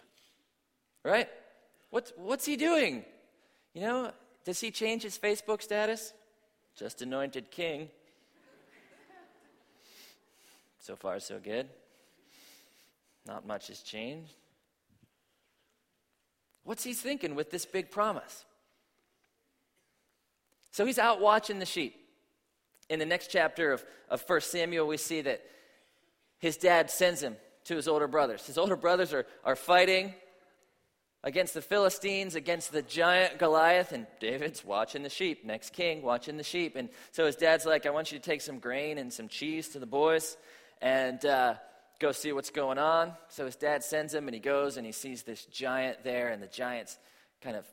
Right? 1.03 1.29
What's, 1.91 2.13
what's 2.17 2.45
he 2.45 2.57
doing? 2.57 3.05
You 3.75 3.81
know, 3.81 4.13
does 4.45 4.61
he 4.61 4.71
change 4.71 5.03
his 5.03 5.19
Facebook 5.19 5.61
status? 5.61 6.13
Just 6.77 7.03
anointed 7.03 7.51
king. 7.51 7.89
So 10.79 10.97
far, 10.97 11.19
so 11.19 11.39
good. 11.39 11.69
Not 13.27 13.47
much 13.47 13.69
has 13.69 13.81
changed. 13.81 14.35
What's 16.63 16.85
he 16.85 16.95
thinking 16.95 17.35
with 17.35 17.51
this 17.51 17.67
big 17.67 17.91
promise? 17.91 18.45
So 20.71 20.85
he's 20.85 20.99
out 20.99 21.21
watching 21.21 21.59
the 21.59 21.67
sheep. 21.67 21.97
In 22.91 22.99
the 22.99 23.07
next 23.07 23.29
chapter 23.29 23.73
of, 23.73 23.85
of 24.11 24.23
1 24.27 24.41
Samuel, 24.43 24.87
we 24.87 24.99
see 24.99 25.23
that 25.23 25.43
his 26.39 26.57
dad 26.57 26.91
sends 26.91 27.23
him 27.23 27.37
to 27.65 27.77
his 27.77 27.89
older 27.89 28.07
brothers. 28.07 28.47
His 28.47 28.59
older 28.59 28.77
brothers 28.77 29.13
are, 29.15 29.27
are 29.43 29.57
fighting 29.57 30.15
against 31.25 31.55
the 31.55 31.63
Philistines, 31.63 32.35
against 32.35 32.71
the 32.71 32.83
giant 32.83 33.39
Goliath, 33.39 33.93
and 33.93 34.07
David's 34.21 34.63
watching 34.63 35.03
the 35.03 35.09
sheep, 35.09 35.45
next 35.45 35.73
king, 35.73 36.03
watching 36.03 36.37
the 36.37 36.45
sheep. 36.45 36.77
And 36.77 36.91
so 37.13 37.25
his 37.25 37.35
dad's 37.35 37.65
like, 37.65 37.87
I 37.87 37.91
want 37.91 38.13
you 38.13 38.19
to 38.19 38.25
take 38.25 38.43
some 38.43 38.59
grain 38.59 38.99
and 38.99 39.11
some 39.11 39.29
cheese 39.29 39.71
to 39.71 39.79
the 39.79 39.87
boys 39.87 40.37
and 40.83 41.25
uh, 41.25 41.55
go 41.99 42.13
see 42.13 42.33
what's 42.33 42.51
going 42.51 42.77
on. 42.77 43.15
So 43.29 43.47
his 43.47 43.57
dad 43.57 43.83
sends 43.83 44.13
him, 44.13 44.29
and 44.29 44.35
he 44.35 44.41
goes 44.41 44.77
and 44.77 44.85
he 44.85 44.93
sees 44.93 45.23
this 45.23 45.47
giant 45.47 46.05
there, 46.05 46.29
and 46.29 46.43
the 46.43 46.47
giant's 46.47 46.99
kind 47.41 47.57
of 47.57 47.65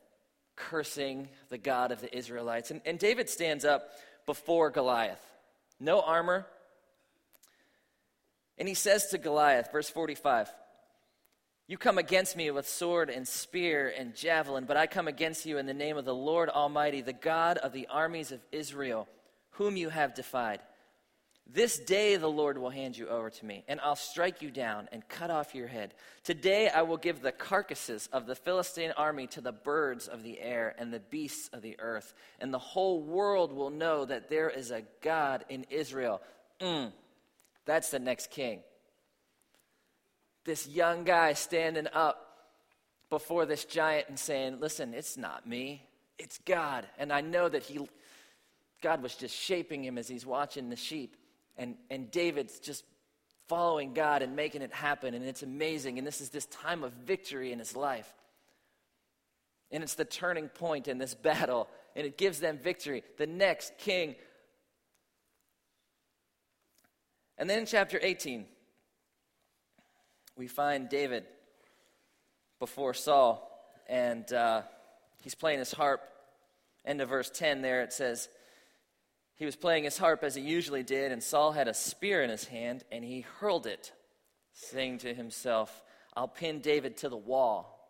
cursing 0.56 1.28
the 1.50 1.58
God 1.58 1.92
of 1.92 2.00
the 2.00 2.16
Israelites. 2.16 2.70
And, 2.70 2.80
and 2.86 2.98
David 2.98 3.28
stands 3.28 3.66
up 3.66 3.90
before 4.24 4.70
Goliath. 4.70 5.22
No 5.78 6.00
armor. 6.00 6.46
And 8.56 8.66
he 8.66 8.74
says 8.74 9.08
to 9.08 9.18
Goliath, 9.18 9.70
verse 9.72 9.90
45, 9.90 10.48
you 11.72 11.78
come 11.78 11.96
against 11.96 12.36
me 12.36 12.50
with 12.50 12.68
sword 12.68 13.08
and 13.08 13.26
spear 13.26 13.94
and 13.96 14.14
javelin, 14.14 14.66
but 14.66 14.76
I 14.76 14.86
come 14.86 15.08
against 15.08 15.46
you 15.46 15.56
in 15.56 15.64
the 15.64 15.72
name 15.72 15.96
of 15.96 16.04
the 16.04 16.14
Lord 16.14 16.50
Almighty, 16.50 17.00
the 17.00 17.14
God 17.14 17.56
of 17.56 17.72
the 17.72 17.86
armies 17.90 18.30
of 18.30 18.42
Israel, 18.52 19.08
whom 19.52 19.78
you 19.78 19.88
have 19.88 20.14
defied. 20.14 20.60
This 21.50 21.78
day 21.78 22.16
the 22.16 22.28
Lord 22.28 22.58
will 22.58 22.68
hand 22.68 22.98
you 22.98 23.08
over 23.08 23.30
to 23.30 23.46
me, 23.46 23.64
and 23.68 23.80
I'll 23.80 23.96
strike 23.96 24.42
you 24.42 24.50
down 24.50 24.86
and 24.92 25.08
cut 25.08 25.30
off 25.30 25.54
your 25.54 25.66
head. 25.66 25.94
Today 26.24 26.68
I 26.68 26.82
will 26.82 26.98
give 26.98 27.22
the 27.22 27.32
carcasses 27.32 28.06
of 28.12 28.26
the 28.26 28.36
Philistine 28.36 28.92
army 28.94 29.26
to 29.28 29.40
the 29.40 29.52
birds 29.52 30.08
of 30.08 30.22
the 30.22 30.42
air 30.42 30.74
and 30.76 30.92
the 30.92 31.00
beasts 31.00 31.48
of 31.54 31.62
the 31.62 31.80
earth, 31.80 32.12
and 32.38 32.52
the 32.52 32.58
whole 32.58 33.00
world 33.00 33.50
will 33.50 33.70
know 33.70 34.04
that 34.04 34.28
there 34.28 34.50
is 34.50 34.70
a 34.70 34.82
God 35.00 35.46
in 35.48 35.64
Israel. 35.70 36.20
Mm, 36.60 36.92
that's 37.64 37.90
the 37.90 37.98
next 37.98 38.30
king 38.30 38.60
this 40.44 40.66
young 40.66 41.04
guy 41.04 41.34
standing 41.34 41.86
up 41.92 42.28
before 43.10 43.46
this 43.46 43.64
giant 43.64 44.08
and 44.08 44.18
saying, 44.18 44.58
Listen, 44.60 44.94
it's 44.94 45.16
not 45.16 45.46
me, 45.46 45.86
it's 46.18 46.38
God. 46.46 46.86
And 46.98 47.12
I 47.12 47.20
know 47.20 47.48
that 47.48 47.62
he, 47.62 47.86
God 48.80 49.02
was 49.02 49.14
just 49.14 49.34
shaping 49.34 49.84
him 49.84 49.98
as 49.98 50.08
he's 50.08 50.26
watching 50.26 50.70
the 50.70 50.76
sheep. 50.76 51.16
And, 51.56 51.76
and 51.90 52.10
David's 52.10 52.58
just 52.58 52.84
following 53.48 53.92
God 53.92 54.22
and 54.22 54.34
making 54.34 54.62
it 54.62 54.72
happen. 54.72 55.14
And 55.14 55.24
it's 55.24 55.42
amazing. 55.42 55.98
And 55.98 56.06
this 56.06 56.20
is 56.20 56.30
this 56.30 56.46
time 56.46 56.82
of 56.82 56.92
victory 56.92 57.52
in 57.52 57.58
his 57.58 57.76
life. 57.76 58.10
And 59.70 59.82
it's 59.82 59.94
the 59.94 60.04
turning 60.04 60.48
point 60.48 60.88
in 60.88 60.98
this 60.98 61.14
battle. 61.22 61.68
And 61.94 62.06
it 62.06 62.16
gives 62.16 62.40
them 62.40 62.58
victory. 62.58 63.02
The 63.18 63.26
next 63.26 63.76
king. 63.78 64.14
And 67.36 67.50
then 67.50 67.60
in 67.60 67.66
chapter 67.66 67.98
18, 68.00 68.46
we 70.42 70.48
find 70.48 70.88
David 70.88 71.22
before 72.58 72.94
Saul, 72.94 73.48
and 73.88 74.32
uh, 74.32 74.62
he's 75.22 75.36
playing 75.36 75.60
his 75.60 75.70
harp. 75.70 76.00
End 76.84 77.00
of 77.00 77.10
verse 77.10 77.30
10 77.30 77.62
there, 77.62 77.82
it 77.82 77.92
says, 77.92 78.28
He 79.36 79.44
was 79.44 79.54
playing 79.54 79.84
his 79.84 79.96
harp 79.96 80.24
as 80.24 80.34
he 80.34 80.42
usually 80.42 80.82
did, 80.82 81.12
and 81.12 81.22
Saul 81.22 81.52
had 81.52 81.68
a 81.68 81.74
spear 81.74 82.24
in 82.24 82.28
his 82.28 82.46
hand, 82.46 82.82
and 82.90 83.04
he 83.04 83.20
hurled 83.20 83.68
it, 83.68 83.92
saying 84.52 84.98
to 84.98 85.14
himself, 85.14 85.80
I'll 86.16 86.26
pin 86.26 86.58
David 86.58 86.96
to 86.96 87.08
the 87.08 87.16
wall. 87.16 87.88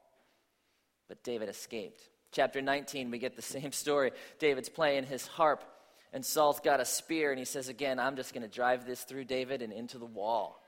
But 1.08 1.24
David 1.24 1.48
escaped. 1.48 2.02
Chapter 2.32 2.60
19, 2.60 3.10
we 3.10 3.18
get 3.18 3.34
the 3.34 3.40
same 3.56 3.72
story. 3.72 4.10
David's 4.38 4.68
playing 4.68 5.04
his 5.04 5.26
harp, 5.26 5.64
and 6.12 6.22
Saul's 6.22 6.60
got 6.60 6.80
a 6.80 6.84
spear, 6.84 7.30
and 7.30 7.38
he 7.38 7.46
says 7.46 7.70
again, 7.70 7.98
I'm 7.98 8.16
just 8.16 8.34
going 8.34 8.46
to 8.46 8.54
drive 8.54 8.84
this 8.84 9.04
through 9.04 9.24
David 9.24 9.62
and 9.62 9.72
into 9.72 9.96
the 9.96 10.04
wall. 10.04 10.62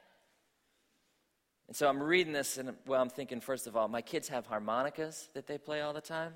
And 1.66 1.76
so 1.76 1.88
I'm 1.88 2.02
reading 2.02 2.32
this, 2.32 2.58
and 2.58 2.74
well, 2.86 3.00
I'm 3.00 3.08
thinking, 3.08 3.40
first 3.40 3.66
of 3.66 3.76
all, 3.76 3.88
my 3.88 4.02
kids 4.02 4.28
have 4.28 4.46
harmonicas 4.46 5.28
that 5.34 5.46
they 5.46 5.58
play 5.58 5.80
all 5.80 5.92
the 5.92 6.00
time. 6.00 6.34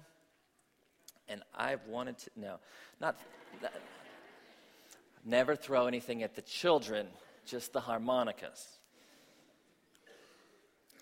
And 1.28 1.42
I've 1.54 1.86
wanted 1.86 2.18
to, 2.18 2.30
no, 2.36 2.56
not, 3.00 3.16
that, 3.60 3.74
never 5.24 5.54
throw 5.54 5.86
anything 5.86 6.22
at 6.22 6.34
the 6.34 6.42
children, 6.42 7.06
just 7.44 7.74
the 7.74 7.80
harmonicas. 7.80 8.66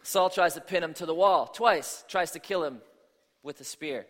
Saul 0.03 0.31
tries 0.31 0.55
to 0.55 0.61
pin 0.61 0.83
him 0.83 0.95
to 0.95 1.07
the 1.07 1.15
wall 1.15 1.47
twice, 1.47 2.05
tries 2.09 2.33
to 2.33 2.39
kill 2.39 2.65
him 2.65 2.81
with 3.43 3.61
a 3.61 3.65
spear. 3.65 4.07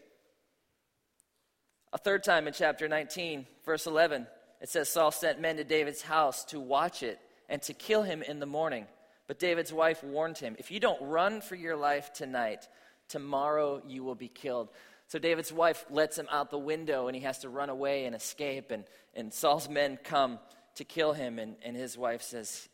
A 1.92 1.98
third 1.98 2.24
time 2.24 2.46
in 2.46 2.52
chapter 2.52 2.88
19, 2.88 3.46
verse 3.64 3.86
11, 3.86 4.26
it 4.60 4.68
says 4.68 4.88
Saul 4.88 5.10
sent 5.10 5.40
men 5.40 5.56
to 5.56 5.64
David's 5.64 6.02
house 6.02 6.44
to 6.46 6.60
watch 6.60 7.02
it 7.02 7.18
and 7.48 7.62
to 7.62 7.74
kill 7.74 8.02
him 8.02 8.22
in 8.22 8.40
the 8.40 8.46
morning. 8.46 8.86
But 9.26 9.38
David's 9.38 9.72
wife 9.72 10.04
warned 10.04 10.38
him, 10.38 10.56
If 10.58 10.70
you 10.70 10.80
don't 10.80 11.00
run 11.02 11.40
for 11.40 11.54
your 11.54 11.76
life 11.76 12.12
tonight, 12.12 12.68
tomorrow 13.08 13.82
you 13.86 14.04
will 14.04 14.14
be 14.14 14.28
killed. 14.28 14.68
So 15.08 15.18
David's 15.18 15.52
wife 15.52 15.84
lets 15.90 16.18
him 16.18 16.26
out 16.30 16.50
the 16.50 16.58
window 16.58 17.06
and 17.06 17.16
he 17.16 17.22
has 17.22 17.38
to 17.40 17.48
run 17.48 17.68
away 17.68 18.06
and 18.06 18.14
escape. 18.14 18.70
And, 18.70 18.84
and 19.14 19.32
Saul's 19.32 19.68
men 19.68 19.98
come 20.02 20.38
to 20.76 20.84
kill 20.84 21.12
him. 21.12 21.38
And, 21.38 21.56
and 21.62 21.76
his 21.76 21.96
wife 21.96 22.22
says, 22.22 22.68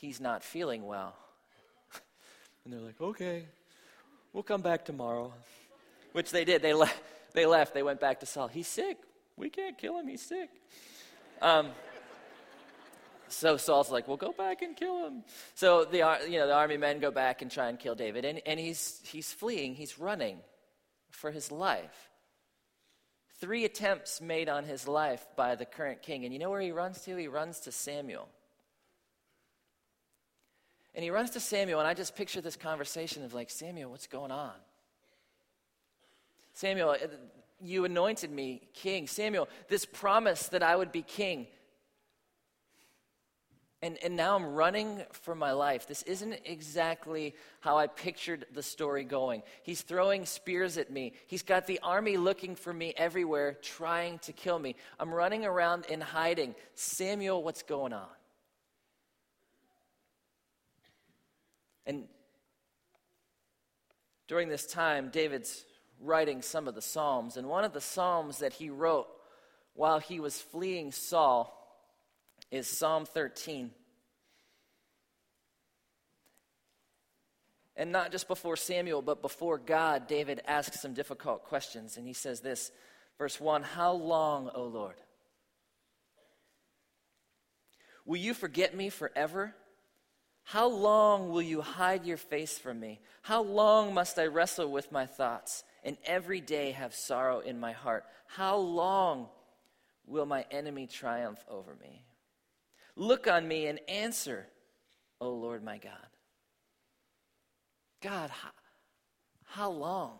He's 0.00 0.20
not 0.20 0.44
feeling 0.44 0.86
well. 0.86 1.16
and 2.64 2.72
they're 2.72 2.80
like, 2.80 3.00
Okay, 3.00 3.44
we'll 4.32 4.42
come 4.42 4.62
back 4.62 4.84
tomorrow. 4.84 5.32
Which 6.12 6.30
they 6.30 6.44
did. 6.44 6.62
They, 6.62 6.74
le- 6.74 6.90
they 7.34 7.46
left. 7.46 7.74
They 7.74 7.82
went 7.82 8.00
back 8.00 8.20
to 8.20 8.26
Saul. 8.26 8.48
He's 8.48 8.68
sick. 8.68 8.98
We 9.36 9.50
can't 9.50 9.78
kill 9.78 9.98
him. 9.98 10.08
He's 10.08 10.22
sick. 10.22 10.50
Um, 11.40 11.70
so 13.28 13.56
Saul's 13.56 13.90
like, 13.90 14.08
well, 14.08 14.16
go 14.16 14.32
back 14.32 14.62
and 14.62 14.76
kill 14.76 15.06
him. 15.06 15.22
So 15.54 15.84
the, 15.84 16.18
you 16.28 16.38
know, 16.38 16.46
the 16.46 16.54
army 16.54 16.76
men 16.76 17.00
go 17.00 17.10
back 17.10 17.42
and 17.42 17.50
try 17.50 17.68
and 17.68 17.78
kill 17.78 17.94
David. 17.94 18.24
And, 18.24 18.40
and 18.46 18.58
he's, 18.58 19.00
he's 19.04 19.32
fleeing, 19.32 19.74
he's 19.74 19.98
running 19.98 20.38
for 21.10 21.30
his 21.30 21.50
life. 21.50 22.10
Three 23.40 23.64
attempts 23.64 24.20
made 24.20 24.48
on 24.48 24.64
his 24.64 24.88
life 24.88 25.24
by 25.36 25.54
the 25.54 25.64
current 25.64 26.02
king. 26.02 26.24
And 26.24 26.32
you 26.32 26.38
know 26.38 26.50
where 26.50 26.60
he 26.60 26.72
runs 26.72 27.02
to? 27.02 27.16
He 27.16 27.28
runs 27.28 27.60
to 27.60 27.72
Samuel. 27.72 28.28
And 30.94 31.04
he 31.04 31.10
runs 31.10 31.30
to 31.30 31.40
Samuel, 31.40 31.78
and 31.78 31.88
I 31.88 31.94
just 31.94 32.16
picture 32.16 32.40
this 32.40 32.56
conversation 32.56 33.24
of 33.24 33.32
like, 33.32 33.50
Samuel, 33.50 33.90
what's 33.90 34.08
going 34.08 34.32
on? 34.32 34.54
Samuel, 36.54 36.96
you 37.60 37.84
anointed 37.84 38.32
me 38.32 38.62
king. 38.74 39.06
Samuel, 39.06 39.48
this 39.68 39.84
promise 39.84 40.48
that 40.48 40.64
I 40.64 40.74
would 40.74 40.90
be 40.90 41.02
king, 41.02 41.46
and, 43.80 43.96
and 44.02 44.16
now 44.16 44.34
I'm 44.34 44.54
running 44.54 45.02
for 45.12 45.36
my 45.36 45.52
life. 45.52 45.86
This 45.86 46.02
isn't 46.02 46.34
exactly 46.44 47.34
how 47.60 47.78
I 47.78 47.86
pictured 47.86 48.44
the 48.52 48.62
story 48.62 49.04
going. 49.04 49.42
He's 49.62 49.82
throwing 49.82 50.26
spears 50.26 50.78
at 50.78 50.90
me. 50.90 51.12
He's 51.28 51.44
got 51.44 51.66
the 51.66 51.78
army 51.80 52.16
looking 52.16 52.56
for 52.56 52.72
me 52.72 52.92
everywhere, 52.96 53.56
trying 53.62 54.18
to 54.20 54.32
kill 54.32 54.58
me. 54.58 54.74
I'm 54.98 55.14
running 55.14 55.44
around 55.44 55.86
in 55.86 56.00
hiding. 56.00 56.56
Samuel, 56.74 57.44
what's 57.44 57.62
going 57.62 57.92
on? 57.92 58.08
And 61.86 62.04
during 64.26 64.48
this 64.48 64.66
time, 64.66 65.10
David's 65.10 65.64
writing 66.00 66.42
some 66.42 66.66
of 66.66 66.74
the 66.74 66.82
Psalms. 66.82 67.36
And 67.36 67.46
one 67.46 67.64
of 67.64 67.72
the 67.72 67.80
Psalms 67.80 68.38
that 68.38 68.54
he 68.54 68.70
wrote 68.70 69.06
while 69.74 70.00
he 70.00 70.18
was 70.18 70.40
fleeing 70.40 70.90
Saul 70.90 71.54
is 72.50 72.68
Psalm 72.68 73.04
13. 73.04 73.70
And 77.76 77.92
not 77.92 78.10
just 78.10 78.26
before 78.26 78.56
Samuel, 78.56 79.02
but 79.02 79.22
before 79.22 79.56
God, 79.56 80.08
David 80.08 80.42
asks 80.46 80.80
some 80.80 80.94
difficult 80.94 81.44
questions. 81.44 81.96
And 81.96 82.06
he 82.06 82.12
says 82.12 82.40
this, 82.40 82.72
verse 83.18 83.40
1 83.40 83.62
How 83.62 83.92
long, 83.92 84.50
O 84.54 84.64
Lord? 84.64 84.96
Will 88.04 88.16
you 88.16 88.34
forget 88.34 88.74
me 88.74 88.88
forever? 88.88 89.54
How 90.42 90.66
long 90.66 91.28
will 91.28 91.42
you 91.42 91.60
hide 91.60 92.06
your 92.06 92.16
face 92.16 92.58
from 92.58 92.80
me? 92.80 93.00
How 93.20 93.42
long 93.42 93.92
must 93.92 94.18
I 94.18 94.26
wrestle 94.26 94.72
with 94.72 94.90
my 94.90 95.04
thoughts 95.04 95.62
and 95.84 95.98
every 96.06 96.40
day 96.40 96.72
have 96.72 96.94
sorrow 96.94 97.40
in 97.40 97.60
my 97.60 97.72
heart? 97.72 98.04
How 98.26 98.56
long 98.56 99.28
will 100.06 100.24
my 100.24 100.46
enemy 100.50 100.86
triumph 100.86 101.44
over 101.50 101.76
me? 101.80 102.02
Look 102.98 103.28
on 103.28 103.46
me 103.46 103.68
and 103.68 103.78
answer, 103.86 104.48
O 105.20 105.30
Lord 105.30 105.62
my 105.62 105.78
God. 105.78 105.92
God, 108.02 108.28
how, 108.28 108.50
how 109.44 109.70
long 109.70 110.18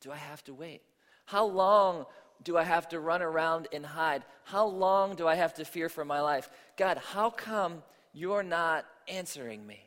do 0.00 0.12
I 0.12 0.16
have 0.16 0.44
to 0.44 0.52
wait? 0.52 0.82
How 1.24 1.46
long 1.46 2.04
do 2.42 2.58
I 2.58 2.62
have 2.62 2.90
to 2.90 3.00
run 3.00 3.22
around 3.22 3.68
and 3.72 3.86
hide? 3.86 4.22
How 4.44 4.66
long 4.66 5.14
do 5.14 5.26
I 5.26 5.34
have 5.34 5.54
to 5.54 5.64
fear 5.64 5.88
for 5.88 6.04
my 6.04 6.20
life? 6.20 6.50
God, 6.76 6.98
how 6.98 7.30
come 7.30 7.82
you're 8.12 8.42
not 8.42 8.84
answering 9.08 9.66
me? 9.66 9.80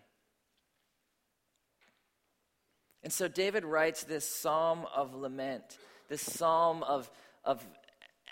And 3.03 3.13
so 3.13 3.27
David 3.27 3.63
writes 3.63 4.03
this 4.03 4.27
psalm 4.27 4.88
of 4.93 5.13
lament, 5.13 5.77
this 6.10 6.23
psalm 6.23 6.82
of, 6.82 7.12
of 7.45 7.63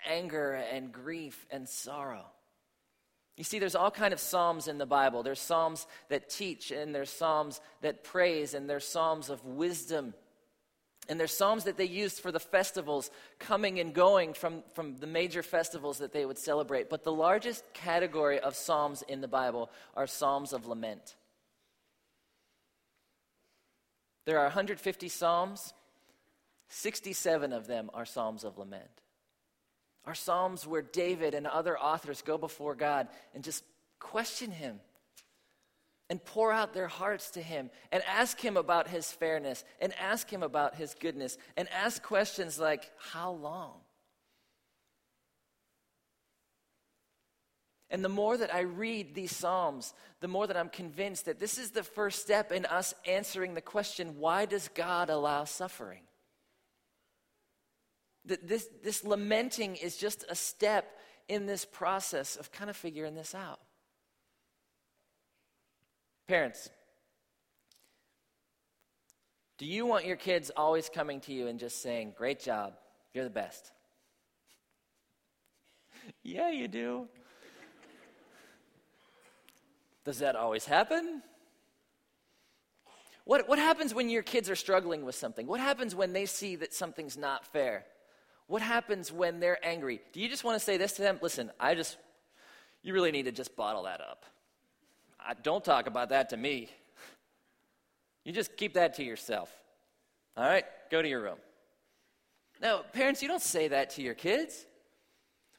anger 0.08 0.54
and 0.54 0.90
grief 0.90 1.46
and 1.52 1.68
sorrow. 1.68 2.26
You 3.36 3.44
see, 3.44 3.58
there's 3.58 3.74
all 3.74 3.90
kind 3.90 4.14
of 4.14 4.20
psalms 4.20 4.66
in 4.66 4.78
the 4.78 4.86
Bible. 4.86 5.22
There's 5.22 5.40
psalms 5.40 5.86
that 6.08 6.30
teach, 6.30 6.70
and 6.70 6.94
there's 6.94 7.10
psalms 7.10 7.60
that 7.82 8.02
praise, 8.02 8.54
and 8.54 8.68
there's 8.68 8.86
psalms 8.86 9.28
of 9.28 9.44
wisdom. 9.44 10.14
And 11.08 11.20
there's 11.20 11.36
psalms 11.36 11.64
that 11.64 11.76
they 11.76 11.84
used 11.84 12.20
for 12.20 12.32
the 12.32 12.40
festivals 12.40 13.10
coming 13.38 13.78
and 13.78 13.94
going 13.94 14.32
from, 14.32 14.64
from 14.74 14.96
the 14.96 15.06
major 15.06 15.42
festivals 15.42 15.98
that 15.98 16.12
they 16.12 16.24
would 16.24 16.38
celebrate. 16.38 16.88
But 16.88 17.04
the 17.04 17.12
largest 17.12 17.62
category 17.74 18.40
of 18.40 18.56
psalms 18.56 19.02
in 19.02 19.20
the 19.20 19.28
Bible 19.28 19.70
are 19.94 20.06
psalms 20.06 20.52
of 20.52 20.66
lament. 20.66 21.14
There 24.24 24.38
are 24.38 24.44
150 24.44 25.08
psalms, 25.08 25.74
67 26.68 27.52
of 27.52 27.68
them 27.68 27.90
are 27.94 28.04
psalms 28.04 28.42
of 28.42 28.58
lament 28.58 29.02
are 30.06 30.14
Psalms 30.14 30.66
where 30.66 30.82
David 30.82 31.34
and 31.34 31.46
other 31.46 31.78
authors 31.78 32.22
go 32.22 32.38
before 32.38 32.74
God 32.74 33.08
and 33.34 33.42
just 33.42 33.64
question 33.98 34.50
Him 34.50 34.80
and 36.08 36.24
pour 36.24 36.52
out 36.52 36.72
their 36.72 36.86
hearts 36.86 37.30
to 37.32 37.42
Him 37.42 37.70
and 37.90 38.02
ask 38.06 38.40
Him 38.40 38.56
about 38.56 38.88
His 38.88 39.10
fairness 39.10 39.64
and 39.80 39.92
ask 40.00 40.30
Him 40.30 40.42
about 40.42 40.76
His 40.76 40.94
goodness 40.94 41.36
and 41.56 41.68
ask 41.72 42.02
questions 42.02 42.58
like, 42.58 42.90
How 43.12 43.32
long? 43.32 43.72
And 47.88 48.04
the 48.04 48.08
more 48.08 48.36
that 48.36 48.52
I 48.54 48.60
read 48.60 49.14
these 49.14 49.34
Psalms, 49.34 49.94
the 50.20 50.28
more 50.28 50.46
that 50.46 50.56
I'm 50.56 50.68
convinced 50.68 51.26
that 51.26 51.38
this 51.38 51.56
is 51.56 51.70
the 51.70 51.84
first 51.84 52.20
step 52.20 52.50
in 52.50 52.66
us 52.66 52.94
answering 53.06 53.54
the 53.54 53.60
question 53.60 54.18
why 54.18 54.44
does 54.46 54.68
God 54.74 55.08
allow 55.08 55.44
suffering? 55.44 56.02
That 58.26 58.46
this, 58.46 58.68
this 58.82 59.04
lamenting 59.04 59.76
is 59.76 59.96
just 59.96 60.24
a 60.28 60.34
step 60.34 60.98
in 61.28 61.46
this 61.46 61.64
process 61.64 62.36
of 62.36 62.52
kind 62.52 62.70
of 62.70 62.76
figuring 62.76 63.14
this 63.14 63.34
out. 63.34 63.60
Parents, 66.28 66.68
do 69.58 69.66
you 69.66 69.86
want 69.86 70.04
your 70.04 70.16
kids 70.16 70.50
always 70.56 70.88
coming 70.88 71.20
to 71.22 71.32
you 71.32 71.46
and 71.46 71.58
just 71.58 71.82
saying, 71.82 72.14
Great 72.16 72.40
job, 72.40 72.74
you're 73.14 73.24
the 73.24 73.30
best? 73.30 73.70
yeah, 76.22 76.50
you 76.50 76.68
do. 76.68 77.08
Does 80.04 80.18
that 80.18 80.36
always 80.36 80.64
happen? 80.64 81.22
What, 83.24 83.48
what 83.48 83.58
happens 83.58 83.92
when 83.92 84.08
your 84.08 84.22
kids 84.22 84.48
are 84.48 84.54
struggling 84.54 85.04
with 85.04 85.16
something? 85.16 85.48
What 85.48 85.58
happens 85.58 85.96
when 85.96 86.12
they 86.12 86.26
see 86.26 86.54
that 86.56 86.72
something's 86.72 87.16
not 87.16 87.44
fair? 87.44 87.84
What 88.46 88.62
happens 88.62 89.10
when 89.12 89.40
they're 89.40 89.64
angry? 89.64 90.00
Do 90.12 90.20
you 90.20 90.28
just 90.28 90.44
want 90.44 90.58
to 90.58 90.64
say 90.64 90.76
this 90.76 90.92
to 90.94 91.02
them? 91.02 91.18
Listen, 91.20 91.50
I 91.58 91.74
just, 91.74 91.96
you 92.82 92.92
really 92.92 93.10
need 93.10 93.24
to 93.24 93.32
just 93.32 93.56
bottle 93.56 93.84
that 93.84 94.00
up. 94.00 94.24
I, 95.18 95.34
don't 95.34 95.64
talk 95.64 95.86
about 95.86 96.10
that 96.10 96.30
to 96.30 96.36
me. 96.36 96.70
You 98.24 98.32
just 98.32 98.56
keep 98.56 98.74
that 98.74 98.94
to 98.94 99.04
yourself. 99.04 99.52
All 100.36 100.44
right? 100.44 100.64
Go 100.90 101.02
to 101.02 101.08
your 101.08 101.20
room. 101.20 101.38
Now, 102.60 102.82
parents, 102.92 103.22
you 103.22 103.28
don't 103.28 103.42
say 103.42 103.68
that 103.68 103.90
to 103.90 104.02
your 104.02 104.14
kids. 104.14 104.64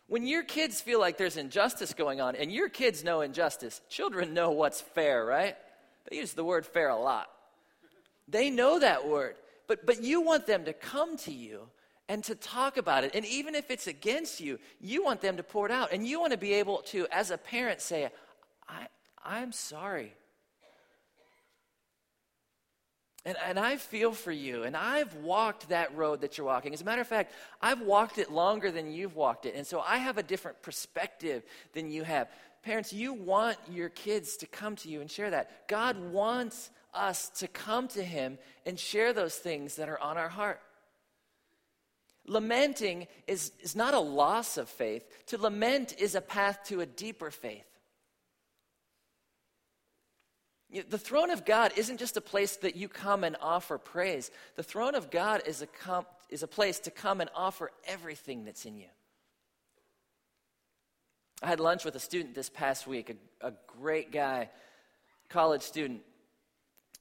When 0.08 0.26
your 0.26 0.44
kids 0.44 0.80
feel 0.80 1.00
like 1.00 1.18
there's 1.18 1.36
injustice 1.36 1.94
going 1.94 2.22
on, 2.22 2.36
and 2.36 2.52
your 2.52 2.70
kids 2.70 3.04
know 3.04 3.22
injustice, 3.22 3.82
children 3.90 4.34
know 4.34 4.52
what's 4.52 4.80
fair, 4.80 5.26
right? 5.26 5.58
They 6.10 6.18
use 6.18 6.34
the 6.34 6.46
word 6.46 6.66
fair 6.66 6.90
a 6.90 6.98
lot. 6.98 7.28
They 8.30 8.50
know 8.50 8.80
that 8.80 9.08
word. 9.08 9.36
But, 9.68 9.86
but 9.86 10.02
you 10.02 10.22
want 10.22 10.48
them 10.48 10.64
to 10.66 10.74
come 10.74 11.18
to 11.18 11.34
you 11.34 11.68
and 12.10 12.24
to 12.24 12.36
talk 12.36 12.78
about 12.78 13.04
it. 13.04 13.12
And 13.14 13.26
even 13.26 13.56
if 13.56 13.70
it's 13.70 13.88
against 13.88 14.40
you, 14.40 14.60
you 14.80 15.04
want 15.04 15.22
them 15.22 15.38
to 15.38 15.44
pour 15.44 15.66
it 15.66 15.72
out. 15.72 15.92
And 15.92 16.08
you 16.08 16.20
want 16.20 16.32
to 16.32 16.38
be 16.38 16.54
able 16.54 16.78
to, 16.88 17.08
as 17.12 17.32
a 17.32 17.38
parent, 17.38 17.82
say, 17.82 18.10
I, 18.68 18.88
I'm 19.24 19.52
sorry. 19.52 20.14
And, 23.26 23.36
and 23.46 23.60
I 23.60 23.76
feel 23.76 24.14
for 24.14 24.32
you. 24.32 24.64
And 24.64 24.76
I've 24.78 25.14
walked 25.16 25.68
that 25.68 25.96
road 25.98 26.22
that 26.22 26.38
you're 26.38 26.48
walking. 26.48 26.74
As 26.74 26.82
a 26.82 26.86
matter 26.86 27.02
of 27.02 27.08
fact, 27.08 27.34
I've 27.62 27.82
walked 27.82 28.20
it 28.20 28.32
longer 28.32 28.72
than 28.72 28.92
you've 28.92 29.18
walked 29.18 29.46
it. 29.46 29.54
And 29.56 29.68
so 29.68 29.82
I 29.82 29.98
have 29.98 30.18
a 30.18 30.24
different 30.24 30.62
perspective 30.62 31.44
than 31.74 31.92
you 31.92 32.04
have. 32.04 32.30
Parents, 32.64 32.94
you 32.94 33.14
want 33.14 33.58
your 33.70 33.90
kids 33.90 34.38
to 34.38 34.48
come 34.48 34.78
to 34.78 34.90
you 34.90 35.02
and 35.02 35.12
share 35.12 35.30
that. 35.32 35.68
God 35.68 35.98
wants 36.12 36.70
us 36.94 37.30
to 37.40 37.50
come 37.50 37.90
to 37.90 38.04
Him 38.04 38.38
and 38.66 38.80
share 38.80 39.12
those 39.12 39.36
things 39.36 39.76
that 39.76 39.90
are 39.90 40.00
on 40.00 40.18
our 40.18 40.30
heart. 40.30 40.62
Lamenting 42.28 43.08
is, 43.26 43.52
is 43.62 43.76
not 43.76 43.94
a 43.94 44.00
loss 44.00 44.58
of 44.58 44.68
faith. 44.70 45.04
To 45.28 45.38
lament 45.38 45.96
is 45.98 46.14
a 46.14 46.22
path 46.22 46.60
to 46.66 46.82
a 46.82 46.86
deeper 46.86 47.32
faith. 47.32 47.66
The 50.90 50.98
throne 50.98 51.30
of 51.30 51.46
God 51.46 51.72
isn't 51.78 51.98
just 51.98 52.18
a 52.18 52.22
place 52.22 52.58
that 52.58 52.76
you 52.76 52.90
come 52.90 53.24
and 53.24 53.38
offer 53.42 53.78
praise. 53.78 54.30
The 54.56 54.64
throne 54.64 54.96
of 54.96 55.10
God 55.10 55.44
is 55.46 55.62
a, 55.62 55.68
com- 55.68 56.06
is 56.30 56.44
a 56.44 56.48
place 56.48 56.80
to 56.82 56.92
come 56.92 57.22
and 57.22 57.30
offer 57.34 57.72
everything 57.86 58.44
that's 58.44 58.66
in 58.66 58.76
you. 58.76 58.90
I 61.42 61.48
had 61.48 61.62
lunch 61.62 61.86
with 61.86 61.96
a 61.96 62.00
student 62.00 62.36
this 62.36 62.50
past 62.50 62.86
week, 62.86 63.16
a, 63.42 63.48
a 63.48 63.54
great 63.80 64.12
guy, 64.12 64.50
college 65.30 65.62
student. 65.62 66.02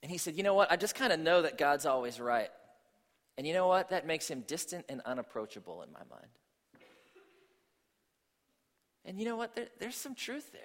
And 0.02 0.12
he 0.12 0.18
said, 0.18 0.36
You 0.36 0.44
know 0.44 0.54
what? 0.54 0.70
I 0.70 0.76
just 0.76 0.94
kind 0.94 1.12
of 1.12 1.18
know 1.18 1.42
that 1.42 1.58
God's 1.58 1.86
always 1.86 2.20
right. 2.20 2.50
And 3.38 3.46
you 3.46 3.52
know 3.52 3.66
what? 3.66 3.90
That 3.90 4.06
makes 4.06 4.28
him 4.28 4.42
distant 4.46 4.86
and 4.88 5.00
unapproachable 5.04 5.82
in 5.82 5.92
my 5.92 6.00
mind. 6.10 6.30
And 9.04 9.18
you 9.18 9.24
know 9.24 9.36
what? 9.36 9.54
There, 9.54 9.68
there's 9.78 9.96
some 9.96 10.14
truth 10.14 10.52
there. 10.52 10.62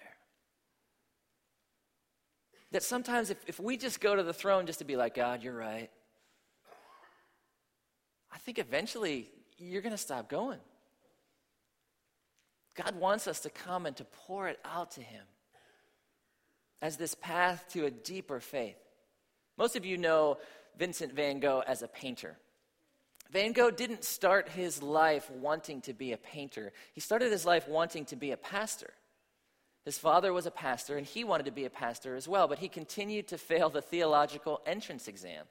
That 2.71 2.83
sometimes 2.83 3.29
if, 3.29 3.37
if 3.47 3.59
we 3.59 3.77
just 3.77 3.99
go 3.99 4.15
to 4.15 4.23
the 4.23 4.33
throne 4.33 4.65
just 4.65 4.79
to 4.79 4.85
be 4.85 4.95
like, 4.95 5.15
God, 5.15 5.43
you're 5.43 5.55
right, 5.55 5.89
I 8.31 8.37
think 8.37 8.57
eventually 8.57 9.29
you're 9.57 9.81
going 9.81 9.93
to 9.93 9.97
stop 9.97 10.29
going. 10.29 10.59
God 12.75 12.95
wants 12.95 13.27
us 13.27 13.41
to 13.41 13.49
come 13.49 13.85
and 13.85 13.95
to 13.97 14.05
pour 14.05 14.47
it 14.47 14.59
out 14.63 14.91
to 14.91 15.01
Him 15.01 15.25
as 16.81 16.97
this 16.97 17.13
path 17.13 17.65
to 17.73 17.85
a 17.85 17.91
deeper 17.91 18.39
faith. 18.39 18.77
Most 19.57 19.75
of 19.75 19.85
you 19.85 19.97
know 19.97 20.37
Vincent 20.77 21.13
van 21.13 21.39
Gogh 21.41 21.63
as 21.67 21.81
a 21.81 21.87
painter. 21.87 22.37
Van 23.31 23.53
Gogh 23.53 23.71
didn't 23.71 24.03
start 24.03 24.49
his 24.49 24.83
life 24.83 25.31
wanting 25.31 25.79
to 25.81 25.93
be 25.93 26.11
a 26.11 26.17
painter, 26.17 26.73
he 26.93 27.01
started 27.01 27.31
his 27.31 27.45
life 27.45 27.67
wanting 27.67 28.05
to 28.05 28.15
be 28.15 28.31
a 28.31 28.37
pastor. 28.37 28.93
His 29.85 29.97
father 29.97 30.31
was 30.31 30.45
a 30.45 30.51
pastor, 30.51 30.97
and 30.97 31.07
he 31.07 31.23
wanted 31.23 31.47
to 31.47 31.51
be 31.51 31.65
a 31.65 31.69
pastor 31.69 32.15
as 32.15 32.27
well, 32.27 32.47
but 32.47 32.59
he 32.59 32.67
continued 32.67 33.27
to 33.29 33.37
fail 33.39 33.69
the 33.69 33.81
theological 33.81 34.61
entrance 34.67 35.07
exam. 35.07 35.45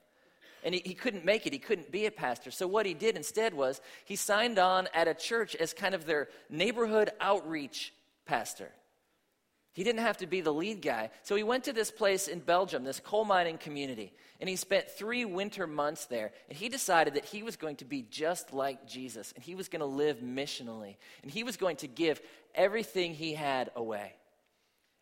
And 0.63 0.73
he, 0.73 0.83
he 0.85 0.95
couldn't 0.95 1.25
make 1.25 1.47
it. 1.47 1.53
He 1.53 1.59
couldn't 1.59 1.91
be 1.91 2.07
a 2.07 2.13
pastor. 2.13 2.53
So, 2.53 2.69
what 2.69 2.87
he 2.87 2.95
did 2.95 3.17
instead 3.17 3.55
was 3.55 3.81
he 4.05 4.15
signed 4.15 4.59
on 4.59 4.89
at 4.95 5.09
a 5.09 5.15
church 5.15 5.57
as 5.57 5.73
kind 5.73 5.95
of 5.95 6.05
their 6.05 6.29
neighborhood 6.49 7.11
outreach 7.19 7.93
pastor. 8.25 8.71
He 9.73 9.85
didn't 9.85 10.03
have 10.03 10.17
to 10.19 10.27
be 10.27 10.41
the 10.41 10.53
lead 10.53 10.83
guy. 10.83 11.11
So 11.23 11.37
he 11.37 11.43
went 11.43 11.65
to 11.65 11.73
this 11.73 11.91
place 11.91 12.27
in 12.27 12.41
Belgium, 12.41 12.83
this 12.83 12.99
coal 12.99 13.25
mining 13.25 13.57
community, 13.57 14.13
and 14.41 14.49
he 14.49 14.57
spent 14.57 14.91
three 14.91 15.25
winter 15.25 15.67
months 15.67 16.07
there. 16.07 16.33
And 16.49 16.59
he 16.59 16.69
decided 16.69 17.15
that 17.15 17.25
he 17.25 17.43
was 17.43 17.57
going 17.57 17.77
to 17.77 17.85
be 17.85 18.03
just 18.03 18.53
like 18.53 18.87
Jesus, 18.87 19.33
and 19.33 19.45
he 19.45 19.55
was 19.55 19.69
going 19.69 19.81
to 19.81 19.87
live 19.87 20.19
missionally, 20.19 20.97
and 21.23 21.31
he 21.31 21.45
was 21.45 21.57
going 21.57 21.77
to 21.77 21.87
give 21.87 22.21
everything 22.55 23.15
he 23.15 23.35
had 23.35 23.71
away. 23.77 24.15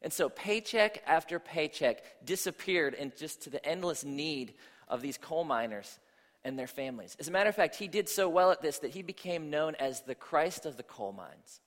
And 0.02 0.12
so 0.12 0.28
paycheck 0.28 1.02
after 1.06 1.38
paycheck 1.38 2.02
disappeared 2.24 2.94
and 2.94 3.16
just 3.16 3.42
to 3.42 3.50
the 3.50 3.64
endless 3.64 4.04
need 4.04 4.54
of 4.86 5.00
these 5.00 5.18
coal 5.18 5.44
miners 5.44 5.98
and 6.44 6.58
their 6.58 6.68
families. 6.68 7.16
As 7.18 7.26
a 7.26 7.32
matter 7.32 7.48
of 7.48 7.56
fact, 7.56 7.74
he 7.74 7.88
did 7.88 8.08
so 8.08 8.28
well 8.28 8.52
at 8.52 8.62
this 8.62 8.78
that 8.78 8.92
he 8.92 9.02
became 9.02 9.50
known 9.50 9.74
as 9.76 10.02
the 10.02 10.14
Christ 10.14 10.66
of 10.66 10.76
the 10.76 10.82
coal 10.82 11.12
mines. 11.12 11.60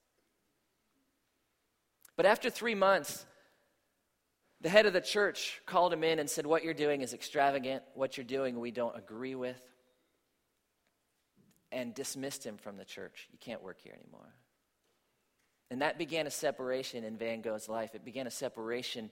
But 2.22 2.30
after 2.30 2.52
three 2.52 2.76
months, 2.76 3.26
the 4.62 4.70
head 4.70 4.86
of 4.86 4.94
the 4.94 5.02
church 5.02 5.60
called 5.66 5.92
him 5.92 6.04
in 6.04 6.20
and 6.20 6.30
said, 6.30 6.46
What 6.46 6.64
you're 6.64 6.76
doing 6.76 7.02
is 7.02 7.16
extravagant. 7.16 7.82
What 7.96 8.16
you're 8.16 8.24
doing, 8.24 8.60
we 8.60 8.70
don't 8.70 8.96
agree 8.96 9.34
with. 9.34 9.60
And 11.72 11.96
dismissed 11.96 12.46
him 12.46 12.58
from 12.58 12.78
the 12.78 12.86
church. 12.86 13.28
You 13.32 13.40
can't 13.40 13.64
work 13.64 13.80
here 13.82 13.96
anymore. 14.00 14.36
And 15.72 15.82
that 15.82 15.98
began 15.98 16.28
a 16.28 16.30
separation 16.30 17.04
in 17.04 17.18
Van 17.18 17.42
Gogh's 17.42 17.68
life. 17.68 17.96
It 17.96 18.06
began 18.06 18.28
a 18.28 18.32
separation 18.32 19.10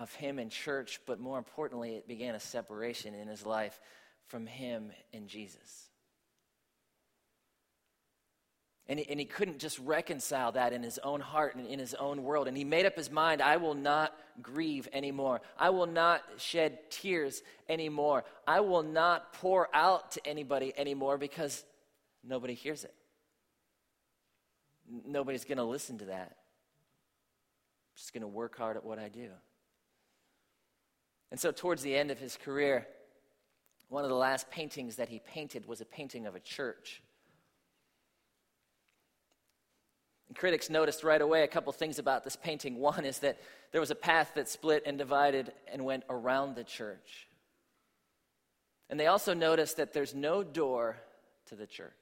of 0.00 0.12
him 0.14 0.40
and 0.40 0.50
church, 0.50 0.98
but 1.06 1.20
more 1.20 1.38
importantly, 1.38 1.94
it 1.94 2.08
began 2.08 2.34
a 2.34 2.40
separation 2.40 3.14
in 3.14 3.28
his 3.28 3.46
life 3.46 3.78
from 4.26 4.44
him 4.44 4.90
and 5.14 5.28
Jesus. 5.28 5.89
And 8.90 8.98
he, 8.98 9.08
and 9.08 9.18
he 9.18 9.24
couldn't 9.24 9.58
just 9.58 9.78
reconcile 9.78 10.52
that 10.52 10.74
in 10.74 10.82
his 10.82 10.98
own 10.98 11.20
heart 11.20 11.54
and 11.54 11.66
in 11.66 11.78
his 11.78 11.94
own 11.94 12.22
world. 12.22 12.46
And 12.46 12.56
he 12.56 12.64
made 12.64 12.84
up 12.84 12.96
his 12.96 13.10
mind 13.10 13.40
I 13.40 13.56
will 13.56 13.74
not 13.74 14.14
grieve 14.42 14.86
anymore. 14.92 15.40
I 15.58 15.70
will 15.70 15.86
not 15.86 16.22
shed 16.36 16.90
tears 16.90 17.42
anymore. 17.68 18.24
I 18.46 18.60
will 18.60 18.82
not 18.82 19.32
pour 19.32 19.68
out 19.72 20.12
to 20.12 20.26
anybody 20.26 20.74
anymore 20.76 21.16
because 21.16 21.64
nobody 22.22 22.52
hears 22.52 22.84
it 22.84 22.92
nobody's 25.06 25.44
going 25.44 25.58
to 25.58 25.64
listen 25.64 25.98
to 25.98 26.06
that. 26.06 26.36
I'm 26.36 27.96
just 27.96 28.12
going 28.12 28.22
to 28.22 28.28
work 28.28 28.56
hard 28.56 28.76
at 28.76 28.84
what 28.84 28.98
I 28.98 29.08
do. 29.08 29.28
And 31.30 31.38
so, 31.38 31.52
towards 31.52 31.82
the 31.82 31.94
end 31.94 32.10
of 32.10 32.18
his 32.18 32.36
career, 32.36 32.86
one 33.88 34.04
of 34.04 34.10
the 34.10 34.16
last 34.16 34.50
paintings 34.50 34.96
that 34.96 35.08
he 35.08 35.20
painted 35.20 35.66
was 35.66 35.80
a 35.80 35.84
painting 35.84 36.26
of 36.26 36.34
a 36.34 36.40
church. 36.40 37.02
Critics 40.34 40.70
noticed 40.70 41.02
right 41.02 41.20
away 41.20 41.42
a 41.42 41.48
couple 41.48 41.72
things 41.72 41.98
about 41.98 42.24
this 42.24 42.36
painting. 42.36 42.78
One 42.78 43.04
is 43.04 43.18
that 43.18 43.38
there 43.72 43.80
was 43.80 43.90
a 43.90 43.96
path 43.96 44.32
that 44.36 44.48
split 44.48 44.84
and 44.86 44.96
divided 44.96 45.52
and 45.70 45.84
went 45.84 46.04
around 46.08 46.54
the 46.54 46.64
church. 46.64 47.28
And 48.88 48.98
they 48.98 49.06
also 49.06 49.34
noticed 49.34 49.76
that 49.76 49.92
there's 49.92 50.14
no 50.14 50.42
door 50.42 50.96
to 51.46 51.56
the 51.56 51.66
church. 51.66 51.92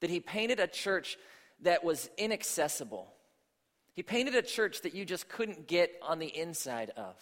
That 0.00 0.10
he 0.10 0.20
painted 0.20 0.60
a 0.60 0.66
church 0.66 1.18
that 1.62 1.84
was 1.84 2.10
inaccessible. 2.16 3.12
He 3.94 4.02
painted 4.02 4.34
a 4.34 4.42
church 4.42 4.82
that 4.82 4.94
you 4.94 5.04
just 5.04 5.28
couldn't 5.28 5.66
get 5.66 5.92
on 6.02 6.18
the 6.18 6.26
inside 6.26 6.90
of. 6.96 7.14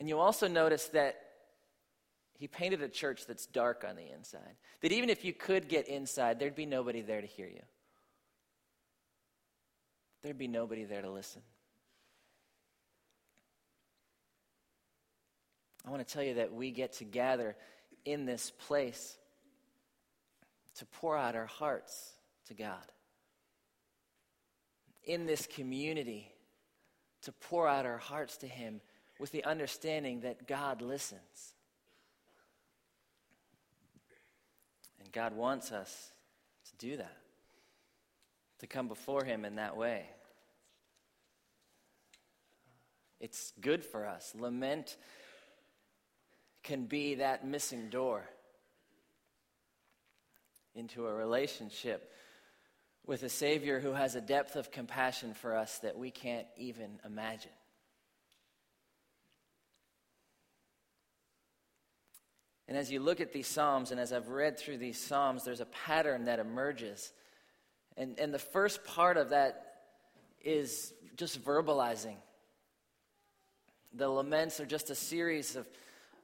And 0.00 0.08
you 0.08 0.18
also 0.18 0.48
notice 0.48 0.86
that 0.88 1.23
he 2.44 2.48
painted 2.48 2.82
a 2.82 2.88
church 2.90 3.24
that's 3.24 3.46
dark 3.46 3.86
on 3.88 3.96
the 3.96 4.12
inside. 4.12 4.56
That 4.82 4.92
even 4.92 5.08
if 5.08 5.24
you 5.24 5.32
could 5.32 5.66
get 5.66 5.88
inside, 5.88 6.38
there'd 6.38 6.54
be 6.54 6.66
nobody 6.66 7.00
there 7.00 7.22
to 7.22 7.26
hear 7.26 7.46
you, 7.46 7.62
there'd 10.22 10.36
be 10.36 10.46
nobody 10.46 10.84
there 10.84 11.00
to 11.00 11.10
listen. 11.10 11.40
I 15.86 15.90
want 15.90 16.06
to 16.06 16.12
tell 16.12 16.22
you 16.22 16.34
that 16.34 16.52
we 16.52 16.70
get 16.70 16.92
to 16.94 17.04
gather 17.04 17.56
in 18.04 18.26
this 18.26 18.52
place 18.66 19.16
to 20.74 20.84
pour 20.84 21.16
out 21.16 21.34
our 21.34 21.46
hearts 21.46 22.12
to 22.48 22.52
God. 22.52 22.92
In 25.04 25.24
this 25.24 25.46
community, 25.46 26.30
to 27.22 27.32
pour 27.32 27.66
out 27.66 27.86
our 27.86 27.96
hearts 27.96 28.36
to 28.36 28.46
Him 28.46 28.82
with 29.18 29.32
the 29.32 29.44
understanding 29.44 30.20
that 30.20 30.46
God 30.46 30.82
listens. 30.82 31.54
And 35.03 35.03
God 35.14 35.34
wants 35.36 35.70
us 35.70 36.12
to 36.66 36.86
do 36.86 36.96
that, 36.96 37.16
to 38.58 38.66
come 38.66 38.88
before 38.88 39.24
Him 39.24 39.44
in 39.44 39.56
that 39.56 39.76
way. 39.76 40.04
It's 43.20 43.52
good 43.60 43.84
for 43.84 44.06
us. 44.06 44.34
Lament 44.36 44.96
can 46.64 46.86
be 46.86 47.16
that 47.16 47.46
missing 47.46 47.88
door 47.90 48.24
into 50.74 51.06
a 51.06 51.14
relationship 51.14 52.10
with 53.06 53.22
a 53.22 53.28
Savior 53.28 53.78
who 53.78 53.92
has 53.92 54.16
a 54.16 54.20
depth 54.20 54.56
of 54.56 54.72
compassion 54.72 55.34
for 55.34 55.56
us 55.56 55.78
that 55.78 55.96
we 55.96 56.10
can't 56.10 56.46
even 56.56 56.98
imagine. 57.04 57.52
And 62.66 62.78
as 62.78 62.90
you 62.90 63.00
look 63.00 63.20
at 63.20 63.32
these 63.32 63.46
Psalms, 63.46 63.90
and 63.90 64.00
as 64.00 64.12
I've 64.12 64.28
read 64.28 64.58
through 64.58 64.78
these 64.78 64.98
Psalms, 64.98 65.44
there's 65.44 65.60
a 65.60 65.66
pattern 65.66 66.24
that 66.24 66.38
emerges. 66.38 67.12
And, 67.96 68.18
and 68.18 68.32
the 68.32 68.38
first 68.38 68.84
part 68.84 69.16
of 69.16 69.30
that 69.30 69.74
is 70.42 70.92
just 71.16 71.44
verbalizing. 71.44 72.16
The 73.92 74.08
laments 74.08 74.60
are 74.60 74.66
just 74.66 74.90
a 74.90 74.94
series 74.94 75.56
of, 75.56 75.66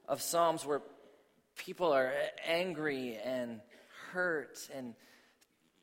of 0.07 0.21
Psalms 0.21 0.65
where 0.65 0.81
people 1.57 1.91
are 1.93 2.11
angry 2.45 3.17
and 3.23 3.61
hurt 4.11 4.67
and 4.75 4.95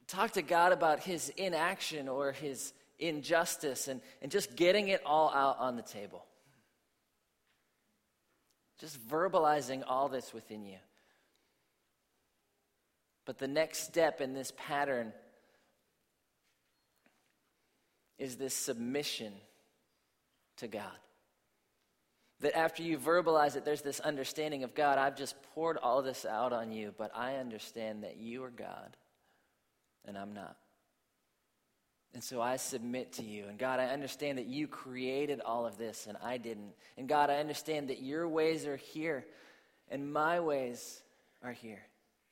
talk 0.06 0.32
to 0.32 0.42
God 0.42 0.72
about 0.72 1.00
his 1.00 1.28
inaction 1.30 2.08
or 2.08 2.32
his 2.32 2.72
injustice 2.98 3.88
and, 3.88 4.00
and 4.20 4.30
just 4.30 4.56
getting 4.56 4.88
it 4.88 5.02
all 5.06 5.32
out 5.32 5.58
on 5.58 5.76
the 5.76 5.82
table. 5.82 6.24
Just 8.78 8.98
verbalizing 9.08 9.82
all 9.86 10.08
this 10.08 10.32
within 10.32 10.64
you. 10.64 10.78
But 13.24 13.38
the 13.38 13.48
next 13.48 13.80
step 13.84 14.20
in 14.20 14.32
this 14.32 14.52
pattern 14.56 15.12
is 18.18 18.36
this 18.36 18.54
submission 18.54 19.32
to 20.56 20.68
God. 20.68 20.84
That 22.40 22.56
after 22.56 22.82
you 22.82 22.98
verbalize 22.98 23.56
it, 23.56 23.64
there's 23.64 23.82
this 23.82 24.00
understanding 24.00 24.62
of 24.62 24.74
God, 24.74 24.98
I've 24.98 25.16
just 25.16 25.34
poured 25.54 25.76
all 25.76 26.02
this 26.02 26.24
out 26.24 26.52
on 26.52 26.70
you, 26.70 26.94
but 26.96 27.10
I 27.14 27.36
understand 27.36 28.04
that 28.04 28.16
you 28.16 28.44
are 28.44 28.50
God 28.50 28.96
and 30.06 30.16
I'm 30.16 30.32
not. 30.32 30.56
And 32.14 32.24
so 32.24 32.40
I 32.40 32.56
submit 32.56 33.12
to 33.14 33.22
you. 33.22 33.44
And 33.48 33.58
God, 33.58 33.80
I 33.80 33.86
understand 33.86 34.38
that 34.38 34.46
you 34.46 34.66
created 34.66 35.40
all 35.40 35.66
of 35.66 35.76
this 35.76 36.06
and 36.06 36.16
I 36.22 36.38
didn't. 36.38 36.72
And 36.96 37.08
God, 37.08 37.30
I 37.30 37.36
understand 37.36 37.88
that 37.90 38.02
your 38.02 38.26
ways 38.26 38.66
are 38.66 38.76
here 38.76 39.26
and 39.90 40.12
my 40.12 40.40
ways 40.40 41.02
are 41.42 41.52
here. 41.52 41.82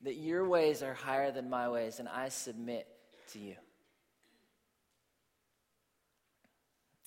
That 0.02 0.16
your 0.16 0.46
ways 0.46 0.82
are 0.82 0.94
higher 0.94 1.32
than 1.32 1.48
my 1.48 1.68
ways, 1.68 2.00
and 2.00 2.08
I 2.08 2.28
submit 2.28 2.86
to 3.32 3.38
you. 3.38 3.54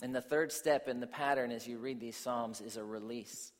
And 0.02 0.16
the 0.16 0.22
third 0.22 0.52
step 0.52 0.88
in 0.88 1.00
the 1.00 1.08
pattern 1.08 1.52
as 1.52 1.68
you 1.68 1.78
read 1.78 2.00
these 2.00 2.16
Psalms 2.16 2.62
is 2.62 2.78
a 2.78 2.84
release. 2.84 3.52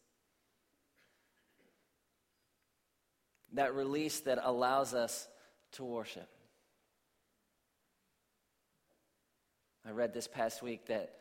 That 3.54 3.76
release 3.76 4.22
that 4.22 4.40
allows 4.42 4.94
us 4.94 5.28
to 5.74 5.84
worship. 5.84 6.30
I 9.90 9.92
read 9.92 10.14
this 10.14 10.28
past 10.28 10.62
week 10.62 10.86
that 10.86 11.16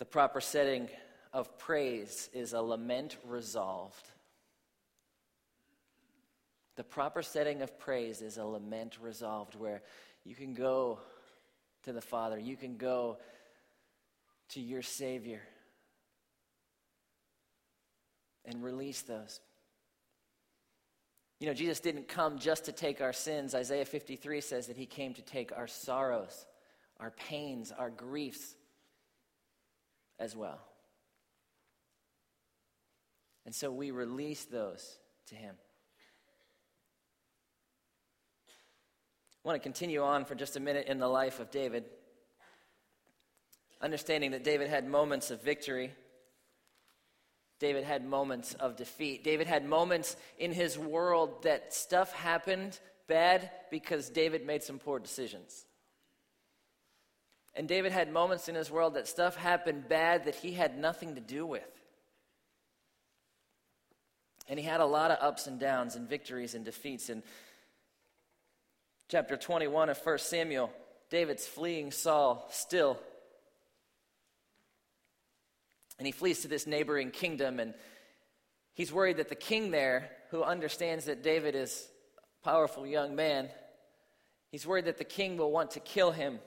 the 0.00 0.04
proper 0.04 0.40
setting 0.40 0.88
of 1.32 1.58
praise 1.58 2.28
is 2.32 2.54
a 2.54 2.60
lament 2.60 3.16
resolved. 3.24 4.04
The 6.74 6.82
proper 6.82 7.22
setting 7.22 7.62
of 7.62 7.78
praise 7.78 8.20
is 8.20 8.36
a 8.36 8.44
lament 8.44 8.98
resolved 9.00 9.54
where 9.54 9.82
you 10.24 10.34
can 10.34 10.54
go 10.54 10.98
to 11.84 11.92
the 11.92 12.00
Father, 12.00 12.36
you 12.36 12.56
can 12.56 12.76
go 12.76 13.18
to 14.48 14.60
your 14.60 14.82
Savior 14.82 15.42
and 18.44 18.64
release 18.64 19.02
those. 19.02 19.38
You 21.38 21.46
know, 21.46 21.54
Jesus 21.54 21.78
didn't 21.78 22.08
come 22.08 22.40
just 22.40 22.64
to 22.64 22.72
take 22.72 23.00
our 23.00 23.12
sins. 23.12 23.54
Isaiah 23.54 23.84
53 23.84 24.40
says 24.40 24.66
that 24.66 24.76
he 24.76 24.86
came 24.86 25.14
to 25.14 25.22
take 25.22 25.56
our 25.56 25.68
sorrows, 25.68 26.44
our 27.02 27.10
pains, 27.10 27.72
our 27.76 27.90
griefs 27.90 28.54
as 30.20 30.36
well. 30.36 30.60
And 33.44 33.52
so 33.52 33.72
we 33.72 33.90
release 33.90 34.44
those 34.44 34.98
to 35.26 35.34
him. 35.34 35.56
I 39.44 39.48
want 39.48 39.60
to 39.60 39.62
continue 39.62 40.00
on 40.00 40.24
for 40.24 40.36
just 40.36 40.56
a 40.56 40.60
minute 40.60 40.86
in 40.86 41.00
the 41.00 41.08
life 41.08 41.40
of 41.40 41.50
David 41.50 41.84
understanding 43.80 44.30
that 44.30 44.44
David 44.44 44.68
had 44.68 44.86
moments 44.86 45.32
of 45.32 45.42
victory. 45.42 45.92
David 47.58 47.82
had 47.82 48.04
moments 48.04 48.54
of 48.54 48.76
defeat. 48.76 49.24
David 49.24 49.48
had 49.48 49.66
moments 49.66 50.14
in 50.38 50.52
his 50.52 50.78
world 50.78 51.42
that 51.42 51.74
stuff 51.74 52.12
happened 52.12 52.78
bad 53.08 53.50
because 53.72 54.08
David 54.08 54.46
made 54.46 54.62
some 54.62 54.78
poor 54.78 55.00
decisions. 55.00 55.66
And 57.54 57.68
David 57.68 57.92
had 57.92 58.12
moments 58.12 58.48
in 58.48 58.54
his 58.54 58.70
world 58.70 58.94
that 58.94 59.06
stuff 59.06 59.36
happened 59.36 59.88
bad 59.88 60.24
that 60.24 60.36
he 60.36 60.52
had 60.52 60.78
nothing 60.78 61.16
to 61.16 61.20
do 61.20 61.44
with. 61.44 61.62
And 64.48 64.58
he 64.58 64.64
had 64.64 64.80
a 64.80 64.86
lot 64.86 65.10
of 65.10 65.18
ups 65.20 65.46
and 65.46 65.60
downs 65.60 65.94
and 65.94 66.08
victories 66.08 66.54
and 66.54 66.64
defeats. 66.64 67.10
In 67.10 67.22
chapter 69.08 69.36
21 69.36 69.90
of 69.90 69.98
1 69.98 70.18
Samuel, 70.18 70.72
David's 71.10 71.46
fleeing 71.46 71.90
Saul 71.90 72.46
still 72.50 72.98
and 76.02 76.06
he 76.08 76.12
flees 76.12 76.40
to 76.40 76.48
this 76.48 76.66
neighboring 76.66 77.12
kingdom, 77.12 77.60
and 77.60 77.74
he's 78.74 78.92
worried 78.92 79.18
that 79.18 79.28
the 79.28 79.36
king 79.36 79.70
there, 79.70 80.10
who 80.30 80.42
understands 80.42 81.04
that 81.04 81.22
David 81.22 81.54
is 81.54 81.86
a 82.18 82.44
powerful 82.44 82.84
young 82.84 83.14
man, 83.14 83.48
he's 84.50 84.66
worried 84.66 84.86
that 84.86 84.98
the 84.98 85.04
king 85.04 85.36
will 85.36 85.52
want 85.52 85.70
to 85.70 85.80
kill 85.80 86.10
him. 86.10 86.40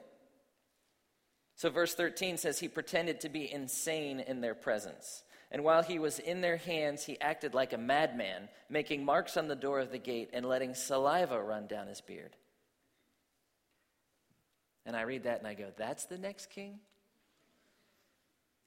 So, 1.55 1.69
verse 1.69 1.95
13 1.95 2.37
says, 2.37 2.59
He 2.59 2.67
pretended 2.67 3.21
to 3.21 3.29
be 3.29 3.51
insane 3.51 4.19
in 4.19 4.41
their 4.41 4.55
presence. 4.55 5.23
And 5.51 5.63
while 5.63 5.83
he 5.83 5.99
was 5.99 6.19
in 6.19 6.41
their 6.41 6.57
hands, 6.57 7.05
he 7.05 7.19
acted 7.21 7.53
like 7.53 7.71
a 7.71 7.77
madman, 7.77 8.49
making 8.69 9.05
marks 9.05 9.37
on 9.37 9.47
the 9.47 9.55
door 9.55 9.79
of 9.79 9.91
the 9.91 9.97
gate 9.97 10.31
and 10.33 10.45
letting 10.45 10.73
saliva 10.73 11.41
run 11.41 11.67
down 11.67 11.87
his 11.87 12.01
beard. 12.01 12.35
And 14.85 14.95
I 14.95 15.03
read 15.03 15.23
that 15.23 15.39
and 15.39 15.47
I 15.47 15.53
go, 15.53 15.71
That's 15.77 16.05
the 16.05 16.17
next 16.17 16.49
king? 16.49 16.79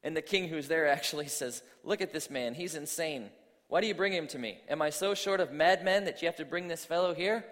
And 0.02 0.16
the 0.16 0.22
king 0.22 0.48
who's 0.48 0.68
there 0.68 0.88
actually 0.88 1.28
says, 1.28 1.62
Look 1.84 2.00
at 2.00 2.12
this 2.12 2.30
man, 2.30 2.54
he's 2.54 2.74
insane. 2.74 3.28
Why 3.68 3.82
do 3.82 3.86
you 3.86 3.94
bring 3.94 4.14
him 4.14 4.28
to 4.28 4.38
me? 4.38 4.58
Am 4.70 4.80
I 4.80 4.88
so 4.88 5.12
short 5.14 5.40
of 5.40 5.52
madmen 5.52 6.06
that 6.06 6.22
you 6.22 6.28
have 6.28 6.36
to 6.36 6.46
bring 6.46 6.68
this 6.68 6.86
fellow 6.86 7.14
here? 7.14 7.44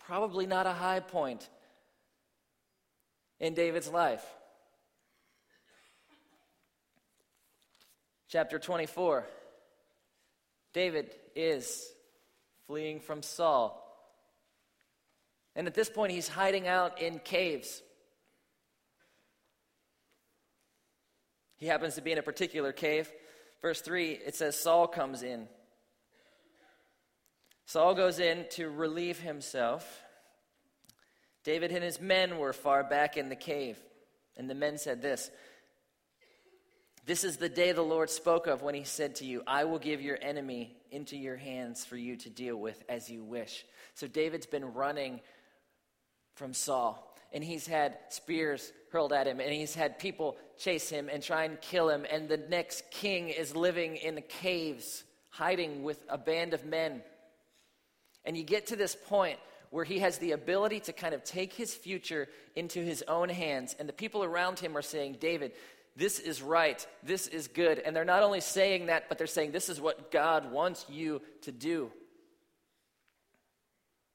Probably 0.00 0.44
not 0.44 0.66
a 0.66 0.72
high 0.74 1.00
point 1.00 1.48
in 3.40 3.54
David's 3.54 3.88
life. 3.88 4.24
Chapter 8.28 8.58
24 8.58 9.26
David 10.74 11.14
is 11.34 11.90
fleeing 12.66 13.00
from 13.00 13.22
Saul. 13.22 13.84
And 15.56 15.66
at 15.66 15.74
this 15.74 15.88
point, 15.88 16.12
he's 16.12 16.28
hiding 16.28 16.68
out 16.68 17.00
in 17.00 17.18
caves. 17.18 17.82
He 21.56 21.66
happens 21.66 21.96
to 21.96 22.02
be 22.02 22.12
in 22.12 22.18
a 22.18 22.22
particular 22.22 22.70
cave. 22.70 23.10
Verse 23.60 23.80
3, 23.80 24.12
it 24.12 24.36
says 24.36 24.60
Saul 24.60 24.86
comes 24.86 25.22
in. 25.22 25.48
Saul 27.66 27.94
goes 27.94 28.20
in 28.20 28.46
to 28.52 28.70
relieve 28.70 29.18
himself. 29.18 30.04
David 31.48 31.72
and 31.72 31.82
his 31.82 31.98
men 31.98 32.36
were 32.36 32.52
far 32.52 32.84
back 32.84 33.16
in 33.16 33.30
the 33.30 33.34
cave. 33.34 33.78
And 34.36 34.50
the 34.50 34.54
men 34.54 34.76
said 34.76 35.00
this 35.00 35.30
This 37.06 37.24
is 37.24 37.38
the 37.38 37.48
day 37.48 37.72
the 37.72 37.80
Lord 37.80 38.10
spoke 38.10 38.46
of 38.46 38.60
when 38.60 38.74
he 38.74 38.84
said 38.84 39.14
to 39.14 39.24
you, 39.24 39.42
I 39.46 39.64
will 39.64 39.78
give 39.78 40.02
your 40.02 40.18
enemy 40.20 40.76
into 40.90 41.16
your 41.16 41.38
hands 41.38 41.86
for 41.86 41.96
you 41.96 42.16
to 42.16 42.28
deal 42.28 42.54
with 42.54 42.84
as 42.90 43.08
you 43.08 43.24
wish. 43.24 43.64
So 43.94 44.06
David's 44.06 44.44
been 44.44 44.74
running 44.74 45.22
from 46.34 46.52
Saul 46.52 47.16
and 47.32 47.42
he's 47.42 47.66
had 47.66 47.96
spears 48.10 48.70
hurled 48.92 49.14
at 49.14 49.26
him, 49.26 49.40
and 49.40 49.50
he's 49.50 49.74
had 49.74 49.98
people 49.98 50.36
chase 50.58 50.90
him 50.90 51.08
and 51.10 51.22
try 51.22 51.44
and 51.44 51.58
kill 51.62 51.88
him, 51.88 52.04
and 52.10 52.28
the 52.28 52.36
next 52.36 52.90
king 52.90 53.30
is 53.30 53.56
living 53.56 53.96
in 53.96 54.16
the 54.16 54.20
caves, 54.20 55.02
hiding 55.30 55.82
with 55.82 56.02
a 56.10 56.18
band 56.18 56.52
of 56.52 56.66
men. 56.66 57.02
And 58.26 58.36
you 58.36 58.44
get 58.44 58.66
to 58.66 58.76
this 58.76 58.94
point 58.94 59.38
where 59.70 59.84
he 59.84 59.98
has 59.98 60.18
the 60.18 60.32
ability 60.32 60.80
to 60.80 60.92
kind 60.92 61.14
of 61.14 61.24
take 61.24 61.52
his 61.52 61.74
future 61.74 62.28
into 62.56 62.80
his 62.80 63.02
own 63.06 63.28
hands, 63.28 63.76
and 63.78 63.88
the 63.88 63.92
people 63.92 64.24
around 64.24 64.58
him 64.58 64.76
are 64.76 64.82
saying, 64.82 65.16
David, 65.20 65.52
this 65.96 66.20
is 66.20 66.40
right, 66.40 66.86
this 67.02 67.26
is 67.26 67.48
good. 67.48 67.80
And 67.80 67.94
they're 67.94 68.04
not 68.04 68.22
only 68.22 68.40
saying 68.40 68.86
that, 68.86 69.08
but 69.08 69.18
they're 69.18 69.26
saying, 69.26 69.50
this 69.50 69.68
is 69.68 69.80
what 69.80 70.12
God 70.12 70.52
wants 70.52 70.86
you 70.88 71.20
to 71.42 71.52
do. 71.52 71.90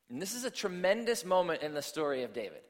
And 0.10 0.22
this 0.22 0.34
is 0.34 0.46
a 0.46 0.52
tremendous 0.52 1.26
moment 1.26 1.62
in 1.62 1.74
the 1.74 1.82
story 1.82 2.24
of 2.24 2.34
David 2.34 2.62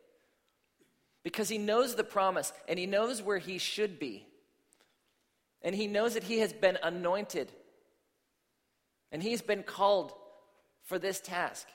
because 1.23 1.49
he 1.49 1.57
knows 1.57 1.95
the 1.95 2.03
promise 2.03 2.51
and 2.67 2.79
he 2.79 2.85
knows 2.85 3.21
where 3.21 3.37
he 3.37 3.57
should 3.57 3.99
be. 3.99 4.25
And 5.61 5.75
he 5.75 5.87
knows 5.87 6.15
that 6.15 6.23
he 6.23 6.39
has 6.39 6.51
been 6.51 6.77
anointed 6.81 7.51
and 9.11 9.21
he's 9.21 9.41
been 9.41 9.63
called 9.63 10.11
for 10.85 10.97
this 10.97 11.19
task. 11.19 11.67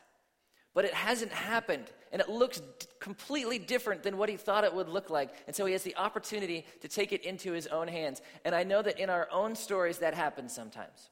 But 0.79 0.85
it 0.85 0.95
hasn't 0.95 1.33
happened 1.33 1.91
and 2.13 2.23
it 2.23 2.29
looks 2.29 2.61
d- 2.61 2.87
completely 3.01 3.59
different 3.59 4.05
than 4.05 4.17
what 4.17 4.29
he 4.29 4.37
thought 4.37 4.63
it 4.63 4.73
would 4.73 4.89
look 4.89 5.11
like. 5.11 5.35
And 5.49 5.57
so 5.57 5.67
he 5.67 5.73
has 5.73 5.83
the 5.83 5.97
opportunity 5.97 6.65
to 6.83 6.87
take 6.87 7.13
it 7.13 7.25
into 7.25 7.51
his 7.51 7.67
own 7.67 7.89
hands. 7.89 8.23
And 8.45 8.55
I 8.55 8.63
know 8.63 8.81
that 8.83 9.01
in 9.01 9.11
our 9.11 9.29
own 9.33 9.57
stories 9.57 9.99
that 9.99 10.15
happens 10.15 10.55
sometimes 10.55 11.11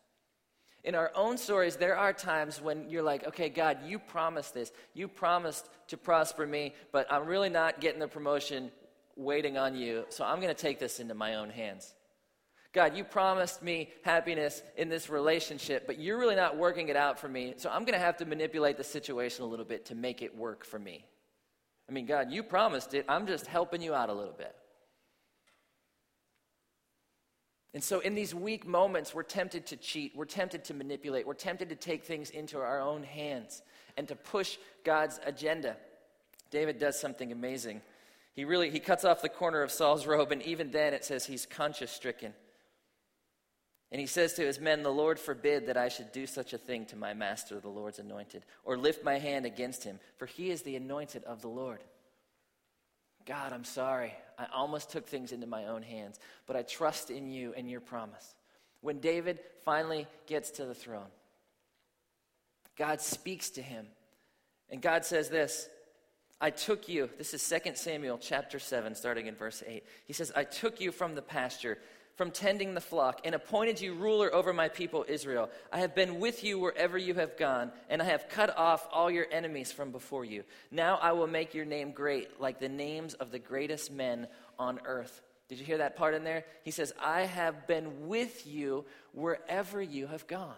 in 0.85 0.95
our 0.95 1.11
own 1.17 1.37
stories, 1.37 1.75
there 1.75 1.97
are 1.97 2.13
times 2.13 2.63
when 2.63 2.89
you're 2.89 3.03
like, 3.03 3.27
okay, 3.27 3.49
God, 3.49 3.79
you 3.85 3.99
promised 3.99 4.55
this. 4.55 4.71
You 4.95 5.09
promised 5.09 5.69
to 5.89 5.97
prosper 5.97 6.47
me, 6.47 6.75
but 6.93 7.13
I'm 7.13 7.27
really 7.27 7.49
not 7.49 7.81
getting 7.81 7.99
the 7.99 8.07
promotion 8.07 8.71
waiting 9.17 9.59
on 9.59 9.75
you, 9.75 10.05
so 10.11 10.25
I'm 10.25 10.41
going 10.41 10.55
to 10.55 10.63
take 10.63 10.79
this 10.79 11.01
into 11.01 11.15
my 11.15 11.35
own 11.35 11.51
hands. 11.51 11.93
God, 12.77 12.95
you 12.95 13.05
promised 13.05 13.63
me 13.63 13.89
happiness 14.03 14.63
in 14.77 14.91
this 14.91 15.09
relationship, 15.09 15.87
but 15.87 15.99
you're 15.99 16.19
really 16.19 16.37
not 16.37 16.59
working 16.59 16.91
it 16.91 16.97
out 16.97 17.19
for 17.19 17.27
me, 17.27 17.55
so 17.57 17.71
I'm 17.71 17.87
going 17.87 17.99
to 17.99 18.05
have 18.05 18.19
to 18.19 18.27
manipulate 18.27 18.77
the 18.77 18.85
situation 18.85 19.45
a 19.45 19.47
little 19.47 19.65
bit 19.65 19.87
to 19.87 19.95
make 19.95 20.21
it 20.21 20.37
work 20.37 20.63
for 20.63 20.79
me. 20.79 21.07
I 21.89 21.93
mean, 21.93 22.05
God, 22.05 22.31
you 22.31 22.43
promised 22.43 22.93
it. 22.93 23.07
I'm 23.09 23.27
just 23.27 23.47
helping 23.47 23.81
you 23.81 23.95
out 23.95 24.11
a 24.11 24.13
little 24.13 24.35
bit. 24.35 24.55
And 27.73 27.83
so, 27.83 28.01
in 28.01 28.15
these 28.15 28.35
weak 28.35 28.67
moments, 28.67 29.15
we're 29.15 29.23
tempted 29.23 29.65
to 29.69 29.79
cheat, 29.79 30.13
we're 30.15 30.27
tempted 30.27 30.65
to 30.65 30.75
manipulate, 30.75 31.27
we're 31.27 31.33
tempted 31.33 31.71
to 31.71 31.77
take 31.77 32.05
things 32.05 32.29
into 32.29 32.59
our 32.59 32.83
own 32.83 33.05
hands 33.05 33.63
and 33.97 34.07
to 34.09 34.17
push 34.17 34.59
God's 34.85 35.19
agenda. 35.25 35.79
David 36.51 36.79
does 36.79 37.01
something 37.01 37.33
amazing. 37.33 37.81
He 38.35 38.45
really 38.45 38.69
he 38.69 38.81
cuts 38.81 39.07
off 39.07 39.23
the 39.23 39.31
corner 39.31 39.63
of 39.63 39.71
Saul's 39.71 40.07
robe, 40.07 40.31
and 40.31 40.43
even 40.43 40.73
then 40.73 40.93
it 40.93 41.07
says 41.07 41.25
he's 41.25 41.47
conscience 41.47 41.91
stricken. 41.91 42.35
And 43.93 44.01
he 44.01 44.07
says 44.07 44.35
to 44.35 44.43
his 44.43 44.59
men, 44.59 44.83
The 44.83 44.91
Lord 44.91 45.19
forbid 45.19 45.67
that 45.67 45.77
I 45.77 45.89
should 45.89 46.13
do 46.13 46.27
such 46.27 46.53
a 46.53 46.59
thing 46.59 46.87
to 46.87 46.97
my 46.97 47.15
master, 47.15 47.61
the 47.61 47.69
Lord's 47.69 47.99
anointed, 47.99 48.45
or 48.65 48.77
lift 48.77 49.05
my 49.05 49.19
hand 49.19 49.47
against 49.47 49.85
him, 49.85 50.01
for 50.17 50.27
he 50.27 50.51
is 50.51 50.63
the 50.63 50.77
anointed 50.77 51.25
of 51.25 51.41
the 51.41 51.49
Lord. 51.49 51.81
God, 53.27 53.53
I'm 53.53 53.65
sorry. 53.65 54.15
I 54.39 54.47
almost 54.55 54.91
took 54.91 55.07
things 55.07 55.33
into 55.33 55.47
my 55.47 55.67
own 55.67 55.83
hands, 55.83 56.19
but 56.47 56.57
I 56.57 56.63
trust 56.63 57.11
in 57.11 57.31
you 57.31 57.55
and 57.57 57.71
your 57.71 57.81
promise. 57.81 58.35
When 58.81 59.01
David 59.01 59.41
finally 59.65 60.07
gets 60.27 60.51
to 60.53 60.65
the 60.65 60.75
throne, 60.75 61.09
God 62.77 63.01
speaks 63.01 63.51
to 63.51 63.63
him. 63.63 63.87
And 64.69 64.83
God 64.83 65.05
says 65.05 65.29
this 65.29 65.69
I 66.41 66.51
took 66.51 66.89
you, 66.89 67.09
this 67.19 67.35
is 67.35 67.49
2 67.49 67.73
Samuel 67.75 68.19
chapter 68.19 68.59
7, 68.59 68.95
starting 68.95 69.27
in 69.27 69.35
verse 69.35 69.63
8. 69.67 69.83
He 70.05 70.13
says, 70.13 70.33
I 70.37 70.45
took 70.45 70.81
you 70.81 70.93
from 70.93 71.15
the 71.15 71.23
pasture 71.23 71.79
from 72.17 72.31
tending 72.31 72.75
the 72.75 72.81
flock 72.81 73.21
and 73.25 73.35
appointed 73.35 73.81
you 73.81 73.95
ruler 73.95 74.35
over 74.35 74.53
my 74.53 74.69
people 74.69 75.05
Israel. 75.07 75.51
I 75.71 75.79
have 75.81 75.95
been 75.95 76.19
with 76.19 76.43
you 76.43 76.59
wherever 76.59 76.97
you 76.97 77.15
have 77.15 77.37
gone, 77.37 77.71
and 77.89 78.01
I 78.01 78.07
have 78.07 78.29
cut 78.29 78.57
off 78.57 78.89
all 78.91 79.11
your 79.11 79.27
enemies 79.31 79.71
from 79.71 79.93
before 79.93 80.25
you. 80.25 80.45
Now 80.71 80.99
I 81.01 81.13
will 81.13 81.27
make 81.27 81.55
your 81.55 81.67
name 81.67 81.93
great, 81.93 82.41
like 82.41 82.59
the 82.59 82.71
names 82.71 83.15
of 83.15 83.31
the 83.31 83.39
greatest 83.39 83.93
men 83.93 84.27
on 84.59 84.81
earth. 84.87 85.21
Did 85.49 85.59
you 85.59 85.65
hear 85.65 85.79
that 85.79 85.97
part 85.97 86.15
in 86.15 86.25
there? 86.25 86.45
He 86.65 86.71
says, 86.71 86.93
I 87.01 87.23
have 87.23 87.67
been 87.67 88.09
with 88.09 88.47
you 88.47 88.87
wherever 89.13 89.81
you 89.81 90.07
have 90.07 90.27
gone. 90.27 90.55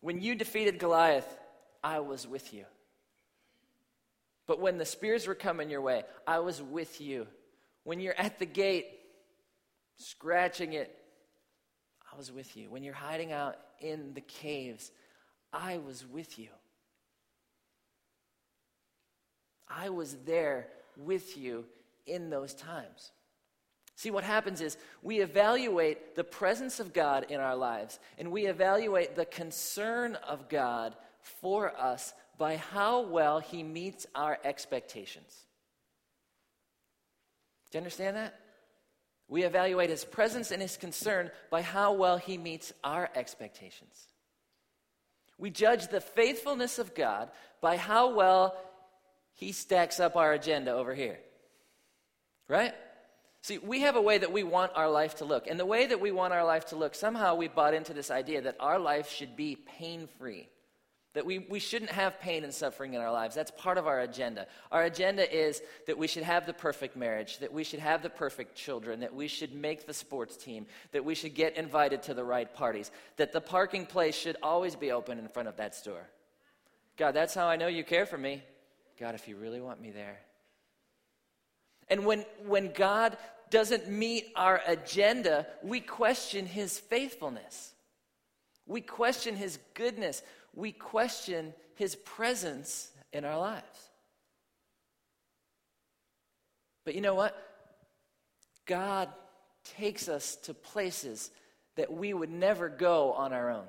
When 0.00 0.20
you 0.20 0.34
defeated 0.34 0.78
Goliath, 0.78 1.26
I 1.82 2.00
was 2.00 2.26
with 2.26 2.52
you. 2.52 2.64
But 4.46 4.60
when 4.60 4.78
the 4.78 4.84
spears 4.84 5.28
were 5.28 5.36
coming 5.36 5.70
your 5.70 5.80
way, 5.80 6.02
I 6.26 6.40
was 6.40 6.60
with 6.60 7.00
you. 7.00 7.28
When 7.84 8.00
you're 8.00 8.18
at 8.18 8.38
the 8.38 8.46
gate, 8.46 8.86
scratching 9.96 10.72
it, 10.74 10.96
I 12.12 12.16
was 12.16 12.32
with 12.32 12.56
you. 12.56 12.70
When 12.70 12.82
you're 12.82 12.94
hiding 12.94 13.32
out 13.32 13.56
in 13.80 14.14
the 14.14 14.20
caves, 14.20 14.90
I 15.52 15.78
was 15.78 16.04
with 16.06 16.38
you. 16.38 16.48
I 19.68 19.88
was 19.90 20.16
there 20.26 20.68
with 20.96 21.36
you 21.36 21.64
in 22.06 22.30
those 22.30 22.54
times. 22.54 23.12
See, 23.94 24.10
what 24.10 24.24
happens 24.24 24.60
is 24.60 24.76
we 25.02 25.20
evaluate 25.20 26.16
the 26.16 26.24
presence 26.24 26.80
of 26.80 26.92
God 26.92 27.26
in 27.28 27.38
our 27.38 27.54
lives 27.54 27.98
and 28.18 28.32
we 28.32 28.46
evaluate 28.46 29.14
the 29.14 29.26
concern 29.26 30.14
of 30.26 30.48
God 30.48 30.96
for 31.20 31.76
us 31.76 32.14
by 32.38 32.56
how 32.56 33.02
well 33.02 33.40
He 33.40 33.62
meets 33.62 34.06
our 34.14 34.38
expectations. 34.42 35.44
Do 37.70 37.78
you 37.78 37.80
understand 37.80 38.16
that? 38.16 38.34
We 39.28 39.44
evaluate 39.44 39.90
his 39.90 40.04
presence 40.04 40.50
and 40.50 40.60
his 40.60 40.76
concern 40.76 41.30
by 41.50 41.62
how 41.62 41.92
well 41.92 42.16
he 42.16 42.36
meets 42.36 42.72
our 42.82 43.08
expectations. 43.14 44.08
We 45.38 45.50
judge 45.50 45.88
the 45.88 46.00
faithfulness 46.00 46.78
of 46.78 46.94
God 46.94 47.30
by 47.60 47.76
how 47.76 48.14
well 48.14 48.56
he 49.34 49.52
stacks 49.52 50.00
up 50.00 50.16
our 50.16 50.32
agenda 50.32 50.72
over 50.72 50.94
here. 50.94 51.18
Right? 52.48 52.74
See, 53.42 53.58
we 53.58 53.80
have 53.80 53.96
a 53.96 54.02
way 54.02 54.18
that 54.18 54.32
we 54.32 54.42
want 54.42 54.72
our 54.74 54.90
life 54.90 55.16
to 55.16 55.24
look. 55.24 55.46
And 55.46 55.58
the 55.58 55.64
way 55.64 55.86
that 55.86 56.00
we 56.00 56.10
want 56.10 56.34
our 56.34 56.44
life 56.44 56.66
to 56.66 56.76
look, 56.76 56.94
somehow 56.94 57.36
we 57.36 57.48
bought 57.48 57.72
into 57.72 57.94
this 57.94 58.10
idea 58.10 58.42
that 58.42 58.56
our 58.60 58.78
life 58.78 59.10
should 59.10 59.34
be 59.36 59.56
pain 59.56 60.08
free. 60.18 60.48
That 61.14 61.26
we, 61.26 61.40
we 61.40 61.58
shouldn't 61.58 61.90
have 61.90 62.20
pain 62.20 62.44
and 62.44 62.54
suffering 62.54 62.94
in 62.94 63.00
our 63.00 63.10
lives. 63.10 63.34
That's 63.34 63.50
part 63.50 63.78
of 63.78 63.88
our 63.88 64.00
agenda. 64.00 64.46
Our 64.70 64.84
agenda 64.84 65.28
is 65.28 65.60
that 65.88 65.98
we 65.98 66.06
should 66.06 66.22
have 66.22 66.46
the 66.46 66.52
perfect 66.52 66.96
marriage, 66.96 67.38
that 67.38 67.52
we 67.52 67.64
should 67.64 67.80
have 67.80 68.02
the 68.02 68.10
perfect 68.10 68.54
children, 68.54 69.00
that 69.00 69.14
we 69.14 69.26
should 69.26 69.52
make 69.52 69.86
the 69.86 69.94
sports 69.94 70.36
team, 70.36 70.66
that 70.92 71.04
we 71.04 71.16
should 71.16 71.34
get 71.34 71.56
invited 71.56 72.04
to 72.04 72.14
the 72.14 72.22
right 72.22 72.52
parties, 72.54 72.92
that 73.16 73.32
the 73.32 73.40
parking 73.40 73.86
place 73.86 74.14
should 74.14 74.36
always 74.40 74.76
be 74.76 74.92
open 74.92 75.18
in 75.18 75.26
front 75.26 75.48
of 75.48 75.56
that 75.56 75.74
store. 75.74 76.08
God, 76.96 77.12
that's 77.12 77.34
how 77.34 77.48
I 77.48 77.56
know 77.56 77.66
you 77.66 77.82
care 77.82 78.06
for 78.06 78.18
me. 78.18 78.42
God, 79.00 79.16
if 79.16 79.26
you 79.26 79.36
really 79.36 79.60
want 79.60 79.80
me 79.80 79.90
there. 79.90 80.20
And 81.88 82.06
when, 82.06 82.24
when 82.46 82.72
God 82.72 83.16
doesn't 83.50 83.88
meet 83.88 84.26
our 84.36 84.60
agenda, 84.66 85.46
we 85.62 85.80
question 85.80 86.46
his 86.46 86.78
faithfulness. 86.78 87.74
We 88.66 88.80
question 88.80 89.34
his 89.34 89.58
goodness 89.74 90.22
we 90.54 90.72
question 90.72 91.54
his 91.74 91.96
presence 91.96 92.90
in 93.12 93.24
our 93.24 93.38
lives. 93.38 93.90
But 96.84 96.94
you 96.94 97.00
know 97.00 97.14
what? 97.14 97.36
God 98.66 99.08
takes 99.76 100.08
us 100.08 100.36
to 100.36 100.54
places 100.54 101.30
that 101.76 101.92
we 101.92 102.12
would 102.12 102.30
never 102.30 102.68
go 102.68 103.12
on 103.12 103.32
our 103.32 103.50
own. 103.50 103.66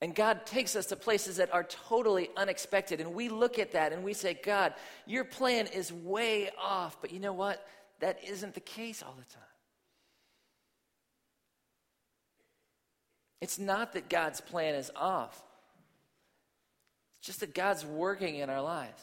And 0.00 0.14
God 0.14 0.46
takes 0.46 0.74
us 0.74 0.86
to 0.86 0.96
places 0.96 1.36
that 1.36 1.54
are 1.54 1.62
totally 1.62 2.28
unexpected. 2.36 3.00
And 3.00 3.14
we 3.14 3.28
look 3.28 3.60
at 3.60 3.72
that 3.72 3.92
and 3.92 4.02
we 4.02 4.14
say, 4.14 4.34
God, 4.34 4.74
your 5.06 5.22
plan 5.24 5.68
is 5.68 5.92
way 5.92 6.50
off. 6.60 7.00
But 7.00 7.12
you 7.12 7.20
know 7.20 7.32
what? 7.32 7.64
That 8.00 8.18
isn't 8.26 8.54
the 8.54 8.60
case 8.60 9.02
all 9.02 9.14
the 9.16 9.32
time. 9.32 9.51
It's 13.42 13.58
not 13.58 13.94
that 13.94 14.08
God's 14.08 14.40
plan 14.40 14.76
is 14.76 14.92
off, 14.94 15.42
it's 17.18 17.26
just 17.26 17.40
that 17.40 17.54
God's 17.54 17.84
working 17.84 18.36
in 18.36 18.48
our 18.48 18.62
lives. 18.62 19.02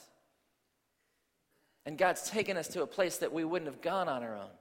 And 1.86 1.98
God's 1.98 2.30
taken 2.30 2.56
us 2.56 2.68
to 2.70 2.82
a 2.82 2.88
place 2.88 3.18
that 3.18 3.34
we 3.34 3.44
wouldn't 3.44 3.70
have 3.70 3.82
gone 3.82 4.08
on 4.08 4.22
our 4.24 4.36
own. 4.36 4.52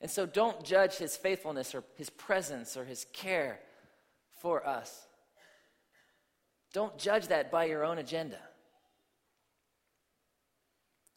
And 0.00 0.10
so 0.10 0.26
don't 0.26 0.64
judge 0.64 0.96
his 0.96 1.16
faithfulness 1.16 1.74
or 1.74 1.84
his 1.96 2.08
presence 2.08 2.76
or 2.76 2.84
his 2.84 3.04
care 3.12 3.60
for 4.40 4.66
us. 4.66 5.06
Don't 6.72 6.96
judge 6.98 7.28
that 7.28 7.50
by 7.50 7.66
your 7.66 7.84
own 7.84 7.98
agenda. 7.98 8.38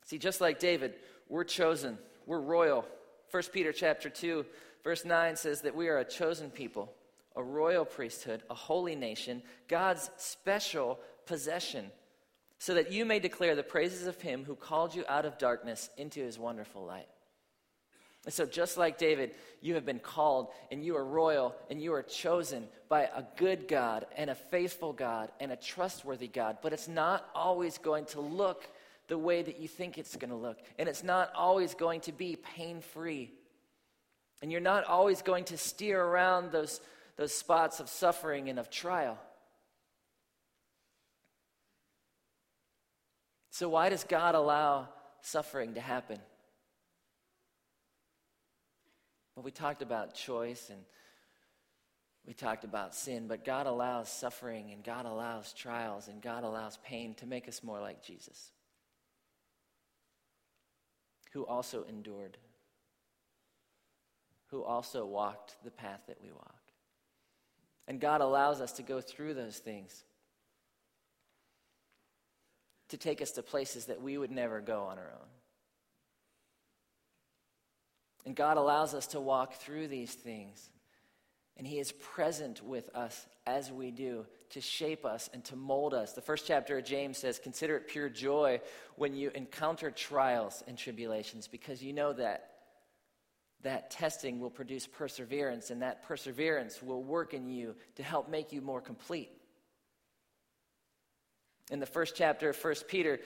See, 0.05 0.17
just 0.17 0.41
like 0.41 0.59
David, 0.59 0.93
we're 1.29 1.45
chosen, 1.45 1.97
we're 2.25 2.41
royal. 2.41 2.85
1 3.31 3.43
Peter 3.53 3.71
chapter 3.71 4.09
2 4.09 4.45
Verse 4.83 5.05
9 5.05 5.35
says 5.35 5.61
that 5.61 5.75
we 5.75 5.87
are 5.87 5.99
a 5.99 6.05
chosen 6.05 6.49
people, 6.49 6.93
a 7.35 7.43
royal 7.43 7.85
priesthood, 7.85 8.43
a 8.49 8.53
holy 8.53 8.95
nation, 8.95 9.41
God's 9.67 10.09
special 10.17 10.99
possession, 11.25 11.85
so 12.59 12.73
that 12.73 12.91
you 12.91 13.05
may 13.05 13.19
declare 13.19 13.55
the 13.55 13.63
praises 13.63 14.07
of 14.07 14.21
him 14.21 14.43
who 14.43 14.55
called 14.55 14.93
you 14.93 15.03
out 15.07 15.25
of 15.25 15.37
darkness 15.37 15.89
into 15.97 16.21
his 16.21 16.37
wonderful 16.37 16.85
light. 16.85 17.07
And 18.25 18.33
so, 18.33 18.45
just 18.45 18.77
like 18.77 18.97
David, 18.97 19.31
you 19.61 19.75
have 19.75 19.85
been 19.85 19.99
called 19.99 20.47
and 20.71 20.83
you 20.83 20.95
are 20.95 21.03
royal 21.03 21.55
and 21.69 21.81
you 21.81 21.93
are 21.93 22.03
chosen 22.03 22.67
by 22.87 23.01
a 23.03 23.23
good 23.35 23.67
God 23.67 24.05
and 24.15 24.29
a 24.29 24.35
faithful 24.35 24.93
God 24.93 25.29
and 25.41 25.51
a 25.51 25.57
trustworthy 25.57 26.27
God. 26.27 26.59
But 26.61 26.71
it's 26.71 26.87
not 26.87 27.29
always 27.35 27.77
going 27.77 28.05
to 28.05 28.21
look 28.21 28.65
the 29.07 29.17
way 29.17 29.41
that 29.41 29.59
you 29.59 29.67
think 29.67 29.97
it's 29.97 30.15
going 30.15 30.29
to 30.29 30.37
look. 30.37 30.57
And 30.79 30.87
it's 30.87 31.03
not 31.03 31.33
always 31.35 31.73
going 31.73 31.99
to 32.01 32.13
be 32.13 32.37
pain 32.37 32.79
free. 32.79 33.33
And 34.43 34.51
you're 34.51 34.59
not 34.59 34.83
always 34.83 35.21
going 35.21 35.45
to 35.45 35.57
steer 35.57 36.03
around 36.03 36.51
those, 36.51 36.81
those 37.15 37.33
spots 37.33 37.79
of 37.79 37.87
suffering 37.87 38.49
and 38.49 38.59
of 38.59 38.69
trial. 38.69 39.17
So, 43.51 43.69
why 43.69 43.87
does 43.87 44.03
God 44.03 44.35
allow 44.35 44.89
suffering 45.21 45.75
to 45.75 45.79
happen? 45.79 46.19
Well, 49.33 49.43
we 49.43 49.51
talked 49.51 49.81
about 49.81 50.13
choice 50.13 50.69
and 50.69 50.81
we 52.27 52.33
talked 52.33 52.65
about 52.65 52.93
sin, 52.93 53.29
but 53.29 53.45
God 53.45 53.65
allows 53.65 54.09
suffering 54.11 54.71
and 54.73 54.83
God 54.83 55.05
allows 55.05 55.53
trials 55.53 56.09
and 56.09 56.21
God 56.21 56.43
allows 56.43 56.77
pain 56.83 57.13
to 57.15 57.25
make 57.25 57.47
us 57.47 57.63
more 57.63 57.79
like 57.79 58.03
Jesus, 58.03 58.51
who 61.31 61.45
also 61.45 61.85
endured 61.87 62.37
who 64.53 64.63
also 64.63 65.03
walked 65.03 65.55
the 65.63 65.71
path 65.71 66.01
that 66.07 66.21
we 66.21 66.31
walk. 66.31 66.61
And 67.87 67.99
God 67.99 68.21
allows 68.21 68.61
us 68.61 68.73
to 68.73 68.83
go 68.83 69.01
through 69.01 69.33
those 69.33 69.57
things 69.57 70.03
to 72.89 72.97
take 72.97 73.19
us 73.19 73.31
to 73.31 73.41
places 73.41 73.85
that 73.85 73.99
we 73.99 74.15
would 74.15 74.29
never 74.29 74.61
go 74.61 74.83
on 74.83 74.99
our 74.99 75.11
own. 75.11 75.27
And 78.27 78.35
God 78.35 78.57
allows 78.57 78.93
us 78.93 79.07
to 79.07 79.19
walk 79.19 79.55
through 79.55 79.87
these 79.87 80.13
things. 80.13 80.69
And 81.57 81.65
He 81.65 81.79
is 81.79 81.91
present 81.91 82.63
with 82.63 82.95
us 82.95 83.25
as 83.47 83.71
we 83.71 83.89
do 83.89 84.27
to 84.51 84.61
shape 84.61 85.03
us 85.03 85.31
and 85.33 85.43
to 85.45 85.55
mold 85.55 85.95
us. 85.95 86.13
The 86.13 86.21
first 86.21 86.45
chapter 86.45 86.77
of 86.77 86.85
James 86.85 87.17
says, 87.17 87.39
Consider 87.39 87.77
it 87.77 87.87
pure 87.87 88.09
joy 88.09 88.61
when 88.97 89.15
you 89.15 89.31
encounter 89.33 89.89
trials 89.89 90.63
and 90.67 90.77
tribulations, 90.77 91.47
because 91.47 91.81
you 91.81 91.93
know 91.93 92.13
that 92.13 92.52
that 93.63 93.91
testing 93.91 94.39
will 94.39 94.49
produce 94.49 94.87
perseverance, 94.87 95.69
and 95.69 95.81
that 95.81 96.03
perseverance 96.03 96.81
will 96.81 97.03
work 97.03 97.33
in 97.33 97.49
you 97.49 97.75
to 97.95 98.03
help 98.03 98.29
make 98.29 98.53
you 98.53 98.61
more 98.61 98.81
complete. 98.81 99.31
In 101.71 101.79
the 101.79 101.85
first 101.85 102.15
chapter 102.15 102.49
of 102.49 102.63
1 102.63 102.75
Peter, 102.87 103.19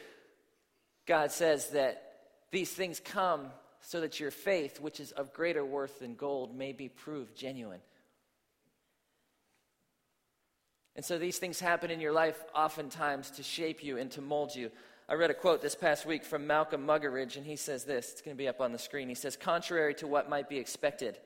God 1.06 1.32
says 1.32 1.72
that 1.72 2.04
these 2.52 2.72
things 2.72 3.00
come 3.00 3.48
so 3.82 4.02
that 4.02 4.20
your 4.20 4.32
faith, 4.32 4.80
which 4.80 5.00
is 5.00 5.12
of 5.12 5.34
greater 5.34 5.66
worth 5.66 6.00
than 6.00 6.16
gold, 6.16 6.56
may 6.56 6.72
be 6.72 6.90
proved 6.90 7.36
genuine. 7.36 7.82
And 10.96 11.06
so 11.06 11.18
these 11.18 11.38
things 11.38 11.60
happen 11.60 11.92
in 11.92 12.02
your 12.02 12.12
life 12.12 12.44
oftentimes 12.56 13.32
to 13.32 13.44
shape 13.44 13.84
you 13.84 13.98
and 13.98 14.10
to 14.12 14.22
mold 14.22 14.56
you. 14.56 14.72
I 15.10 15.14
read 15.14 15.32
a 15.32 15.34
quote 15.34 15.62
this 15.62 15.76
past 15.76 16.06
week 16.06 16.26
from 16.26 16.48
Malcolm 16.48 16.86
Muggeridge, 16.86 17.38
and 17.38 17.46
he 17.46 17.56
says 17.56 17.86
this. 17.86 18.12
It's 18.12 18.22
going 18.22 18.36
to 18.36 18.38
be 18.38 18.50
up 18.50 18.60
on 18.60 18.74
the 18.74 18.78
screen. 18.78 19.08
He 19.08 19.16
says, 19.16 19.38
Contrary 19.38 19.94
to 19.96 20.08
what 20.08 20.30
might 20.30 20.50
be 20.50 20.58
expected, 20.58 21.18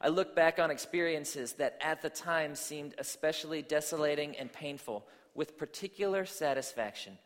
I 0.00 0.08
look 0.08 0.34
back 0.34 0.58
on 0.58 0.72
experiences 0.72 1.52
that 1.54 1.78
at 1.80 2.02
the 2.02 2.10
time 2.10 2.56
seemed 2.56 2.94
especially 2.98 3.62
desolating 3.62 4.36
and 4.36 4.52
painful 4.52 5.06
with 5.36 5.56
particular 5.56 6.26
satisfaction. 6.26 7.16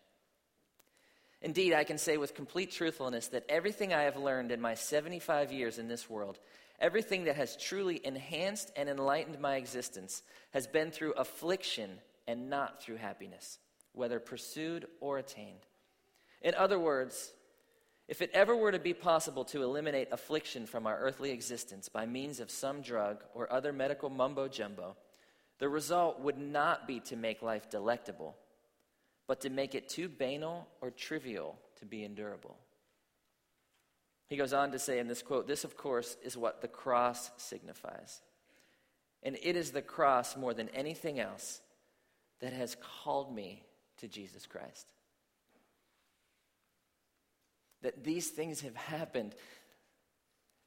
Indeed, 1.41 1.73
I 1.73 1.85
can 1.85 1.97
say 1.97 2.19
with 2.19 2.35
complete 2.35 2.73
truthfulness 2.73 3.29
that 3.29 3.47
everything 3.49 3.95
I 3.95 4.03
have 4.03 4.19
learned 4.19 4.53
in 4.53 4.61
my 4.61 4.75
75 4.75 5.51
years 5.51 5.79
in 5.79 5.89
this 5.89 6.11
world, 6.11 6.39
everything 6.79 7.25
that 7.25 7.37
has 7.37 7.57
truly 7.57 8.05
enhanced 8.05 8.71
and 8.77 8.91
enlightened 8.91 9.41
my 9.41 9.57
existence, 9.57 10.23
has 10.51 10.67
been 10.67 10.91
through 10.91 11.13
affliction 11.13 11.91
and 12.27 12.51
not 12.51 12.83
through 12.83 12.97
happiness, 12.97 13.59
whether 13.93 14.21
pursued 14.21 14.87
or 15.01 15.17
attained. 15.17 15.65
In 16.47 16.55
other 16.55 16.79
words, 16.79 17.33
if 18.07 18.23
it 18.23 18.31
ever 18.33 18.55
were 18.55 18.71
to 18.71 18.79
be 18.79 18.95
possible 18.95 19.45
to 19.47 19.65
eliminate 19.65 20.13
affliction 20.13 20.65
from 20.65 20.87
our 20.87 20.97
earthly 20.97 21.33
existence 21.33 21.89
by 21.89 22.07
means 22.07 22.39
of 22.39 22.53
some 22.53 22.83
drug 22.83 23.25
or 23.35 23.53
other 23.53 23.73
medical 23.73 24.11
mumbo 24.11 24.47
jumbo, 24.47 24.97
the 25.59 25.69
result 25.69 26.21
would 26.21 26.39
not 26.39 26.87
be 26.87 27.01
to 27.01 27.17
make 27.17 27.43
life 27.43 27.69
delectable, 27.69 28.37
but 29.27 29.41
to 29.41 29.51
make 29.51 29.75
it 29.75 29.89
too 29.89 30.09
banal 30.09 30.69
or 30.81 30.93
trivial 30.93 31.59
to 31.81 31.85
be 31.85 32.05
endurable. 32.05 32.57
He 34.29 34.37
goes 34.37 34.53
on 34.53 34.71
to 34.71 34.79
say 34.79 35.01
in 35.01 35.09
this 35.09 35.23
quote 35.23 35.49
this, 35.49 35.65
of 35.65 35.77
course, 35.77 36.17
is 36.23 36.37
what 36.37 36.63
the 36.63 36.69
cross 36.69 37.33
signifies. 37.39 38.23
And 39.25 39.37
it 39.43 39.57
is 39.57 39.73
the 39.73 39.83
cross 39.83 40.37
more 40.37 40.55
than 40.55 40.69
anything 40.69 41.19
else 41.19 41.61
that 42.41 42.53
has 42.53 42.77
called 43.03 43.35
me 43.35 43.65
to 43.97 44.07
Jesus 44.07 44.47
Christ 44.47 44.87
that 47.87 48.03
these 48.03 48.30
things 48.30 48.62
have 48.62 48.74
happened 48.74 49.32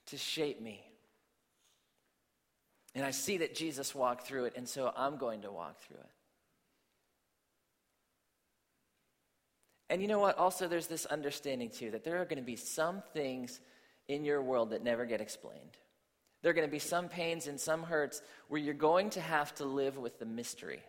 to 0.05 0.17
shape 0.17 0.61
me. 0.61 0.81
And 2.95 3.05
I 3.05 3.11
see 3.11 3.39
that 3.39 3.53
Jesus 3.53 3.93
walked 3.93 4.25
through 4.25 4.45
it, 4.45 4.53
and 4.55 4.65
so 4.65 4.93
I'm 4.95 5.17
going 5.17 5.41
to 5.41 5.51
walk 5.51 5.81
through 5.81 5.97
it. 5.97 6.09
And 9.89 10.01
you 10.01 10.07
know 10.07 10.19
what? 10.19 10.37
Also, 10.37 10.69
there's 10.69 10.87
this 10.87 11.05
understanding, 11.07 11.69
too, 11.69 11.91
that 11.91 12.05
there 12.05 12.21
are 12.21 12.25
going 12.25 12.39
to 12.39 12.41
be 12.41 12.55
some 12.55 13.03
things 13.13 13.59
in 14.07 14.23
your 14.23 14.41
world 14.41 14.69
that 14.69 14.81
never 14.81 15.05
get 15.05 15.19
explained. 15.19 15.75
There 16.41 16.51
are 16.51 16.55
going 16.55 16.69
to 16.69 16.71
be 16.71 16.79
some 16.79 17.09
pains 17.09 17.47
and 17.47 17.59
some 17.59 17.83
hurts 17.83 18.21
where 18.47 18.61
you're 18.61 18.73
going 18.73 19.09
to 19.09 19.19
have 19.19 19.53
to 19.55 19.65
live 19.65 19.97
with 19.97 20.19
the 20.19 20.25
mystery. 20.25 20.81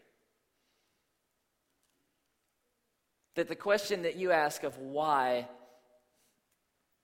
That 3.34 3.48
the 3.48 3.56
question 3.56 4.02
that 4.02 4.14
you 4.14 4.30
ask 4.30 4.62
of 4.62 4.78
why 4.78 5.48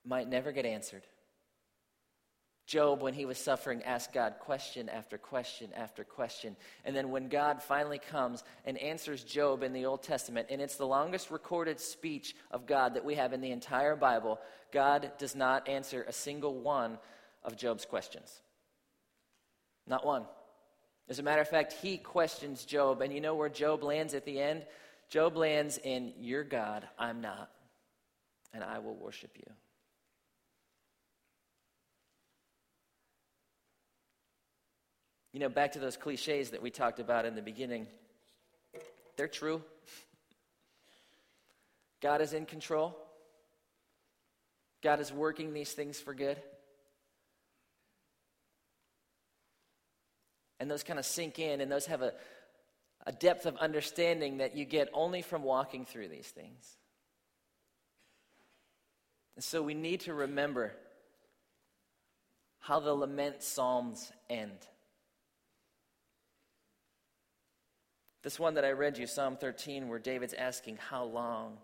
might 0.07 0.29
never 0.29 0.53
get 0.53 0.65
answered. 0.65 1.03
Job, 2.67 3.01
when 3.01 3.15
he 3.15 3.27
was 3.27 3.39
suffering, 3.39 3.85
asked 3.85 4.13
God 4.13 4.35
question 4.41 4.89
after 4.89 5.17
question 5.17 5.71
after 5.77 6.03
question. 6.03 6.57
And 6.85 6.97
then 6.97 7.11
when 7.11 7.29
God 7.29 7.63
finally 7.63 8.01
comes 8.01 8.43
and 8.65 8.77
answers 8.79 9.23
Job 9.23 9.63
in 9.63 9.73
the 9.73 9.87
Old 9.87 10.03
Testament, 10.03 10.49
and 10.51 10.61
it's 10.61 10.75
the 10.75 10.87
longest 10.87 11.31
recorded 11.31 11.79
speech 11.79 12.35
of 12.51 12.67
God 12.67 12.95
that 12.95 13.05
we 13.05 13.15
have 13.15 13.33
in 13.33 13.41
the 13.41 13.53
entire 13.53 13.95
Bible, 13.95 14.41
God 14.73 15.13
does 15.17 15.37
not 15.37 15.69
answer 15.69 16.05
a 16.09 16.13
single 16.13 16.59
one 16.59 16.99
of 17.45 17.57
Job's 17.57 17.85
questions. 17.85 18.43
Not 19.87 20.05
one. 20.05 20.25
As 21.09 21.21
a 21.21 21.23
matter 21.23 21.43
of 21.43 21.49
fact, 21.49 21.73
he 21.73 21.99
questions 21.99 22.65
Job, 22.65 23.01
and 23.01 23.13
you 23.13 23.21
know 23.21 23.37
where 23.37 23.49
Job 23.49 23.85
lands 23.85 24.13
at 24.13 24.25
the 24.25 24.41
end? 24.41 24.65
Job 25.09 25.37
lands 25.37 25.79
in, 25.79 26.13
You're 26.19 26.43
God, 26.43 26.89
I'm 26.99 27.21
not, 27.21 27.49
and 28.53 28.65
I 28.65 28.81
will 28.81 28.97
worship 28.97 29.31
you. 29.37 29.53
You 35.37 35.41
know, 35.41 35.51
back 35.51 35.73
to 35.73 35.79
those 35.79 35.99
cliches 35.99 36.53
that 36.53 36.63
we 36.63 36.71
talked 36.71 36.99
about 36.99 37.27
in 37.27 37.35
the 37.35 37.43
beginning, 37.43 37.89
they're 39.19 39.29
true. 39.29 39.61
God 42.01 42.23
is 42.23 42.33
in 42.33 42.47
control, 42.47 42.97
God 44.83 44.99
is 44.99 45.13
working 45.13 45.53
these 45.53 45.71
things 45.71 46.01
for 46.01 46.15
good. 46.15 46.39
And 50.59 50.71
those 50.71 50.83
kind 50.83 50.99
of 50.99 51.05
sink 51.05 51.39
in, 51.39 51.61
and 51.61 51.71
those 51.71 51.85
have 51.85 52.01
a, 52.01 52.15
a 53.07 53.13
depth 53.13 53.45
of 53.45 53.59
understanding 53.59 54.39
that 54.39 54.57
you 54.57 54.65
get 54.65 54.89
only 54.95 55.21
from 55.21 55.43
walking 55.43 55.85
through 55.85 56.09
these 56.09 56.29
things. 56.29 56.79
And 59.35 59.45
so 59.45 59.63
we 59.63 59.75
need 59.75 60.01
to 60.01 60.15
remember 60.15 60.73
how 62.59 62.81
the 62.81 62.95
lament 62.95 63.43
psalms 63.43 64.11
end. 64.31 64.67
This 68.27 68.41
one 68.41 68.55
that 68.55 68.65
I 68.65 68.73
read 68.73 68.99
you, 68.99 69.07
Psalm 69.07 69.37
13, 69.37 69.89
where 69.89 70.01
David's 70.01 70.35
asking, 70.35 70.79
How 70.91 71.05
long? 71.05 71.59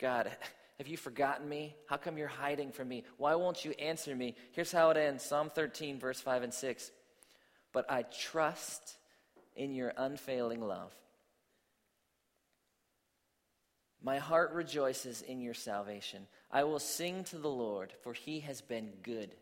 God, 0.00 0.30
have 0.78 0.86
you 0.86 0.96
forgotten 0.96 1.48
me? 1.48 1.74
How 1.88 1.96
come 1.96 2.16
you're 2.16 2.28
hiding 2.28 2.70
from 2.70 2.86
me? 2.86 3.02
Why 3.16 3.34
won't 3.34 3.64
you 3.64 3.72
answer 3.72 4.14
me? 4.14 4.36
Here's 4.52 4.70
how 4.70 4.90
it 4.90 4.96
ends 4.96 5.24
Psalm 5.24 5.50
13, 5.52 5.98
verse 5.98 6.20
5 6.20 6.44
and 6.44 6.54
6. 6.54 6.92
But 7.72 7.90
I 7.90 8.02
trust 8.02 8.96
in 9.56 9.74
your 9.74 9.92
unfailing 9.96 10.60
love. 10.60 10.94
My 14.00 14.18
heart 14.18 14.52
rejoices 14.52 15.22
in 15.22 15.40
your 15.40 15.54
salvation. 15.54 16.28
I 16.52 16.62
will 16.62 16.78
sing 16.78 17.24
to 17.24 17.36
the 17.36 17.50
Lord, 17.50 17.92
for 18.04 18.12
he 18.12 18.38
has 18.38 18.60
been 18.60 18.92
good 19.02 19.34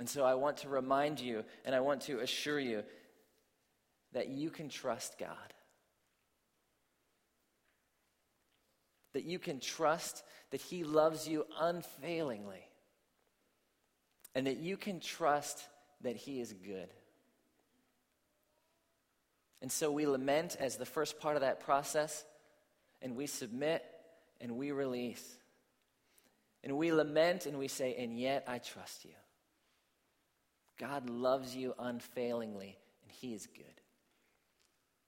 And 0.00 0.08
so 0.08 0.24
I 0.24 0.32
want 0.32 0.56
to 0.58 0.70
remind 0.70 1.20
you 1.20 1.44
and 1.62 1.74
I 1.74 1.80
want 1.80 2.00
to 2.02 2.20
assure 2.20 2.58
you 2.58 2.82
that 4.14 4.28
you 4.28 4.48
can 4.48 4.70
trust 4.70 5.18
God. 5.18 5.36
That 9.12 9.24
you 9.24 9.38
can 9.38 9.60
trust 9.60 10.24
that 10.52 10.62
He 10.62 10.84
loves 10.84 11.28
you 11.28 11.44
unfailingly. 11.60 12.66
And 14.34 14.46
that 14.46 14.56
you 14.56 14.78
can 14.78 15.00
trust 15.00 15.62
that 16.00 16.16
He 16.16 16.40
is 16.40 16.54
good. 16.54 16.88
And 19.60 19.70
so 19.70 19.92
we 19.92 20.06
lament 20.06 20.56
as 20.58 20.76
the 20.76 20.86
first 20.86 21.20
part 21.20 21.36
of 21.36 21.42
that 21.42 21.60
process, 21.60 22.24
and 23.02 23.16
we 23.16 23.26
submit 23.26 23.84
and 24.40 24.56
we 24.56 24.70
release. 24.70 25.36
And 26.64 26.78
we 26.78 26.90
lament 26.90 27.44
and 27.44 27.58
we 27.58 27.68
say, 27.68 27.94
And 27.98 28.18
yet 28.18 28.44
I 28.48 28.56
trust 28.56 29.04
you. 29.04 29.12
God 30.80 31.10
loves 31.10 31.54
you 31.54 31.74
unfailingly, 31.78 32.78
and 33.02 33.12
He 33.12 33.34
is 33.34 33.46
good. 33.46 33.79